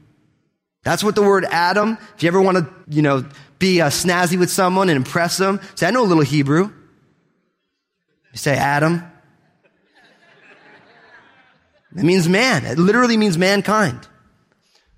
That's 0.82 1.04
what 1.04 1.14
the 1.14 1.22
word 1.22 1.44
Adam, 1.50 1.98
if 2.16 2.22
you 2.22 2.28
ever 2.28 2.40
want 2.40 2.58
to, 2.58 2.68
you 2.88 3.02
know, 3.02 3.24
be 3.58 3.80
uh, 3.80 3.88
snazzy 3.88 4.38
with 4.38 4.50
someone 4.50 4.88
and 4.88 4.96
impress 4.96 5.37
them, 5.37 5.60
say, 5.74 5.87
I 5.87 5.90
know 5.90 6.04
a 6.04 6.06
little 6.06 6.24
Hebrew. 6.24 6.72
You 8.32 8.38
say 8.38 8.56
Adam. 8.56 9.02
It 11.96 12.02
means 12.02 12.28
man. 12.28 12.64
It 12.64 12.78
literally 12.78 13.16
means 13.16 13.38
mankind. 13.38 14.09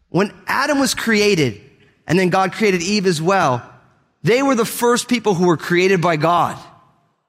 When 0.09 0.32
Adam 0.46 0.78
was 0.78 0.94
created, 0.94 1.61
and 2.06 2.18
then 2.18 2.30
God 2.30 2.52
created 2.52 2.82
Eve 2.82 3.06
as 3.06 3.20
well, 3.20 3.68
they 4.22 4.42
were 4.42 4.54
the 4.54 4.64
first 4.64 5.09
people 5.09 5.35
who 5.35 5.46
were 5.46 5.56
created 5.56 6.00
by 6.00 6.16
God, 6.16 6.59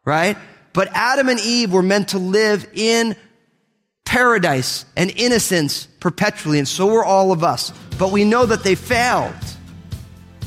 right? 0.05 0.37
But 0.73 0.89
Adam 0.93 1.27
and 1.27 1.39
Eve 1.39 1.73
were 1.73 1.83
meant 1.83 2.09
to 2.09 2.17
live 2.19 2.67
in 2.73 3.15
paradise 4.05 4.85
and 4.95 5.11
innocence 5.11 5.87
perpetually, 5.99 6.59
and 6.59 6.67
so 6.67 6.87
were 6.87 7.03
all 7.03 7.31
of 7.31 7.43
us. 7.43 7.73
But 7.97 8.11
we 8.11 8.23
know 8.23 8.45
that 8.45 8.63
they 8.63 8.75
failed. 8.75 9.33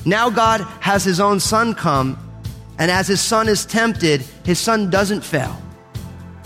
Now 0.07 0.31
God 0.31 0.63
has 0.81 1.05
his 1.05 1.21
own 1.21 1.41
son 1.41 1.75
come, 1.75 2.19
and 2.79 2.91
as 2.91 3.07
his 3.07 3.21
son 3.21 3.49
is 3.49 3.67
tempted, 3.67 4.23
his 4.45 4.59
son 4.59 4.89
doesn't 4.89 5.23
fail. 5.23 5.61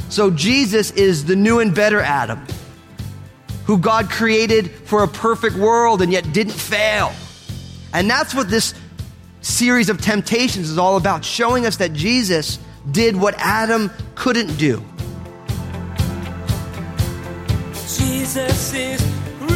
So 0.08 0.30
Jesus 0.30 0.90
is 0.92 1.24
the 1.24 1.36
new 1.36 1.60
and 1.60 1.74
better 1.74 2.00
Adam 2.00 2.44
who 3.66 3.78
God 3.78 4.10
created 4.10 4.70
for 4.70 5.02
a 5.02 5.08
perfect 5.08 5.56
world 5.56 6.02
and 6.02 6.12
yet 6.12 6.32
didn't 6.32 6.52
fail. 6.52 7.12
And 7.92 8.08
that's 8.10 8.34
what 8.34 8.50
this 8.50 8.74
series 9.40 9.88
of 9.88 10.00
temptations 10.00 10.70
is 10.70 10.78
all 10.78 10.96
about, 10.96 11.24
showing 11.24 11.66
us 11.66 11.76
that 11.76 11.92
Jesus 11.92 12.58
did 12.90 13.16
what 13.16 13.34
Adam 13.38 13.90
couldn't 14.14 14.56
do. 14.56 14.82
Jesus 17.72 18.74
is 18.74 19.00
real. 19.40 19.54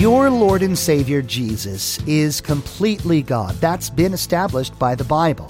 Your 0.00 0.28
Lord 0.28 0.62
and 0.62 0.76
Savior 0.76 1.22
Jesus 1.22 1.98
is 2.06 2.40
completely 2.40 3.22
God. 3.22 3.54
That's 3.56 3.88
been 3.90 4.12
established 4.12 4.78
by 4.78 4.94
the 4.94 5.04
Bible. 5.04 5.48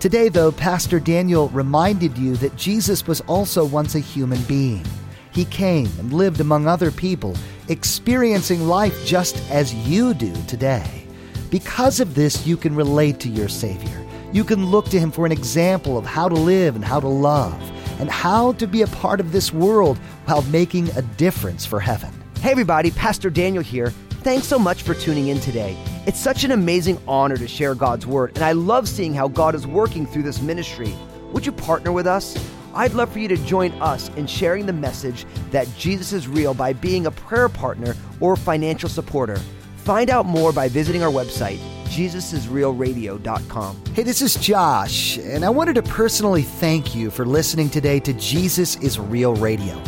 Today, 0.00 0.30
though, 0.30 0.50
Pastor 0.50 0.98
Daniel 0.98 1.50
reminded 1.50 2.16
you 2.16 2.34
that 2.36 2.56
Jesus 2.56 3.06
was 3.06 3.20
also 3.22 3.66
once 3.66 3.94
a 3.94 4.00
human 4.00 4.40
being. 4.44 4.82
He 5.30 5.44
came 5.44 5.90
and 5.98 6.10
lived 6.10 6.40
among 6.40 6.66
other 6.66 6.90
people, 6.90 7.36
experiencing 7.68 8.66
life 8.66 9.04
just 9.04 9.36
as 9.50 9.74
you 9.74 10.14
do 10.14 10.32
today. 10.44 11.06
Because 11.50 12.00
of 12.00 12.14
this, 12.14 12.46
you 12.46 12.56
can 12.56 12.74
relate 12.74 13.20
to 13.20 13.28
your 13.28 13.50
Savior. 13.50 14.02
You 14.32 14.42
can 14.42 14.64
look 14.64 14.86
to 14.86 14.98
Him 14.98 15.10
for 15.10 15.26
an 15.26 15.32
example 15.32 15.98
of 15.98 16.06
how 16.06 16.30
to 16.30 16.34
live 16.34 16.76
and 16.76 16.84
how 16.84 17.00
to 17.00 17.06
love, 17.06 17.60
and 18.00 18.08
how 18.08 18.52
to 18.52 18.66
be 18.66 18.80
a 18.80 18.86
part 18.86 19.20
of 19.20 19.32
this 19.32 19.52
world 19.52 19.98
while 20.24 20.40
making 20.44 20.88
a 20.96 21.02
difference 21.02 21.66
for 21.66 21.78
heaven. 21.78 22.10
Hey, 22.40 22.52
everybody, 22.52 22.90
Pastor 22.90 23.28
Daniel 23.28 23.62
here. 23.62 23.90
Thanks 24.22 24.46
so 24.46 24.58
much 24.58 24.82
for 24.82 24.94
tuning 24.94 25.28
in 25.28 25.40
today. 25.40 25.76
It's 26.10 26.18
such 26.18 26.42
an 26.42 26.50
amazing 26.50 26.98
honor 27.06 27.36
to 27.36 27.46
share 27.46 27.76
God's 27.76 28.04
Word, 28.04 28.32
and 28.34 28.42
I 28.42 28.50
love 28.50 28.88
seeing 28.88 29.14
how 29.14 29.28
God 29.28 29.54
is 29.54 29.64
working 29.64 30.04
through 30.04 30.24
this 30.24 30.42
ministry. 30.42 30.92
Would 31.32 31.46
you 31.46 31.52
partner 31.52 31.92
with 31.92 32.08
us? 32.08 32.36
I'd 32.74 32.94
love 32.94 33.12
for 33.12 33.20
you 33.20 33.28
to 33.28 33.36
join 33.36 33.70
us 33.74 34.08
in 34.16 34.26
sharing 34.26 34.66
the 34.66 34.72
message 34.72 35.24
that 35.52 35.68
Jesus 35.78 36.12
is 36.12 36.26
real 36.26 36.52
by 36.52 36.72
being 36.72 37.06
a 37.06 37.12
prayer 37.12 37.48
partner 37.48 37.94
or 38.18 38.34
financial 38.34 38.88
supporter. 38.88 39.36
Find 39.84 40.10
out 40.10 40.26
more 40.26 40.52
by 40.52 40.66
visiting 40.66 41.04
our 41.04 41.12
website, 41.12 41.60
jesusisrealradio.com. 41.84 43.82
Hey, 43.94 44.02
this 44.02 44.20
is 44.20 44.34
Josh, 44.34 45.16
and 45.18 45.44
I 45.44 45.50
wanted 45.50 45.76
to 45.76 45.82
personally 45.82 46.42
thank 46.42 46.92
you 46.92 47.12
for 47.12 47.24
listening 47.24 47.70
today 47.70 48.00
to 48.00 48.12
Jesus 48.14 48.74
is 48.78 48.98
Real 48.98 49.36
Radio. 49.36 49.80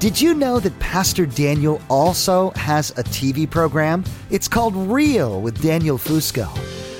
Did 0.00 0.18
you 0.18 0.32
know 0.32 0.58
that 0.60 0.78
Pastor 0.78 1.26
Daniel 1.26 1.82
also 1.90 2.52
has 2.52 2.88
a 2.92 3.04
TV 3.04 3.46
program? 3.48 4.02
It's 4.30 4.48
called 4.48 4.74
Real 4.74 5.42
with 5.42 5.60
Daniel 5.60 5.98
Fusco. 5.98 6.48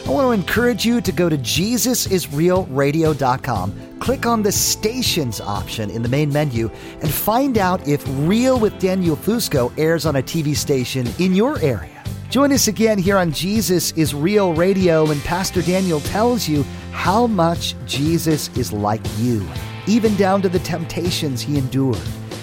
I 0.07 0.11
want 0.11 0.27
to 0.27 0.33
encourage 0.33 0.85
you 0.85 1.01
to 1.01 1.11
go 1.11 1.31
to 1.31 1.39
JesusIsRealRadio.com, 1.39 3.99
click 4.01 4.27
on 4.27 4.43
the 4.43 4.53
stations 4.53 5.41
option 5.41 5.89
in 5.89 6.03
the 6.03 6.11
main 6.11 6.31
menu, 6.31 6.71
and 7.01 7.11
find 7.11 7.57
out 7.57 7.89
if 7.89 8.05
Real 8.29 8.61
with 8.61 8.79
Daniel 8.79 9.17
Fusco 9.17 9.73
airs 9.79 10.05
on 10.05 10.17
a 10.17 10.23
TV 10.23 10.55
station 10.55 11.09
in 11.19 11.35
your 11.35 11.59
area. 11.61 12.05
Join 12.29 12.53
us 12.53 12.69
again 12.69 12.99
here 12.99 13.17
on 13.17 13.33
Jesus 13.33 13.93
is 13.93 14.15
Real 14.15 14.53
Radio 14.53 15.07
when 15.07 15.23
Pastor 15.23 15.63
Daniel 15.63 16.01
tells 16.01 16.47
you 16.47 16.65
how 16.93 17.27
much 17.27 17.75
Jesus 17.87 18.55
is 18.59 18.75
like 18.75 19.01
you, 19.17 19.49
even 19.87 20.15
down 20.17 20.43
to 20.43 20.51
the 20.51 20.59
temptations 20.59 21.41
he 21.41 21.57
endured. 21.57 21.97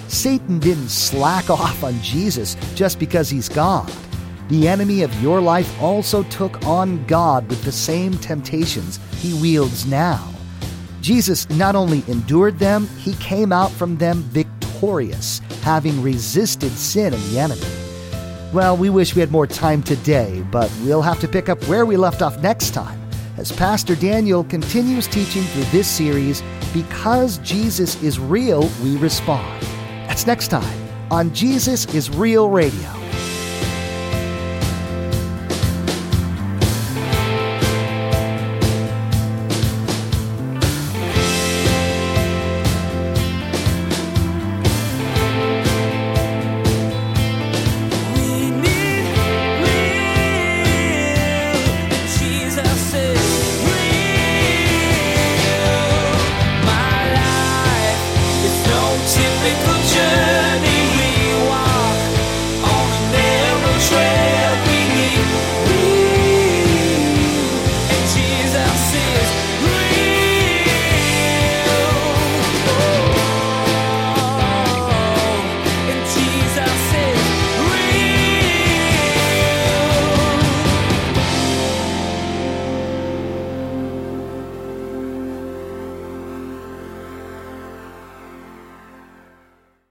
Satan 0.07 0.59
didn't 0.59 0.89
slack 0.89 1.49
off 1.49 1.83
on 1.83 1.99
Jesus 2.01 2.55
just 2.75 2.99
because 2.99 3.29
he's 3.29 3.49
God. 3.49 3.91
The 4.49 4.67
enemy 4.67 5.03
of 5.03 5.21
your 5.21 5.41
life 5.41 5.81
also 5.81 6.23
took 6.23 6.65
on 6.65 7.05
God 7.05 7.47
with 7.49 7.63
the 7.63 7.71
same 7.71 8.17
temptations 8.17 8.99
he 9.15 9.33
wields 9.41 9.85
now. 9.85 10.33
Jesus 11.01 11.49
not 11.51 11.75
only 11.75 12.03
endured 12.07 12.57
them, 12.59 12.87
he 12.97 13.13
came 13.15 13.51
out 13.51 13.71
from 13.71 13.97
them 13.97 14.21
victorious 14.23 15.39
having 15.61 16.01
resisted 16.01 16.71
sin 16.71 17.13
and 17.13 17.23
the 17.23 17.39
enemy. 17.39 17.61
Well, 18.53 18.77
we 18.77 18.89
wish 18.89 19.15
we 19.15 19.19
had 19.19 19.31
more 19.31 19.47
time 19.47 19.83
today, 19.83 20.45
but 20.51 20.71
we'll 20.83 21.01
have 21.01 21.19
to 21.19 21.27
pick 21.27 21.49
up 21.49 21.61
where 21.67 21.85
we 21.85 21.97
left 21.97 22.21
off 22.21 22.39
next 22.41 22.71
time 22.71 23.01
as 23.37 23.51
Pastor 23.51 23.95
Daniel 23.95 24.43
continues 24.43 25.07
teaching 25.07 25.43
through 25.43 25.65
this 25.65 25.87
series, 25.87 26.41
Because 26.73 27.37
Jesus 27.39 28.01
is 28.01 28.19
Real, 28.19 28.69
We 28.83 28.97
Respond. 28.97 29.66
That's 30.17 30.25
next 30.25 30.47
time 30.47 30.89
on 31.11 31.31
Jesus 31.31 31.85
is 31.93 32.09
Real 32.09 32.49
Radio. 32.49 32.96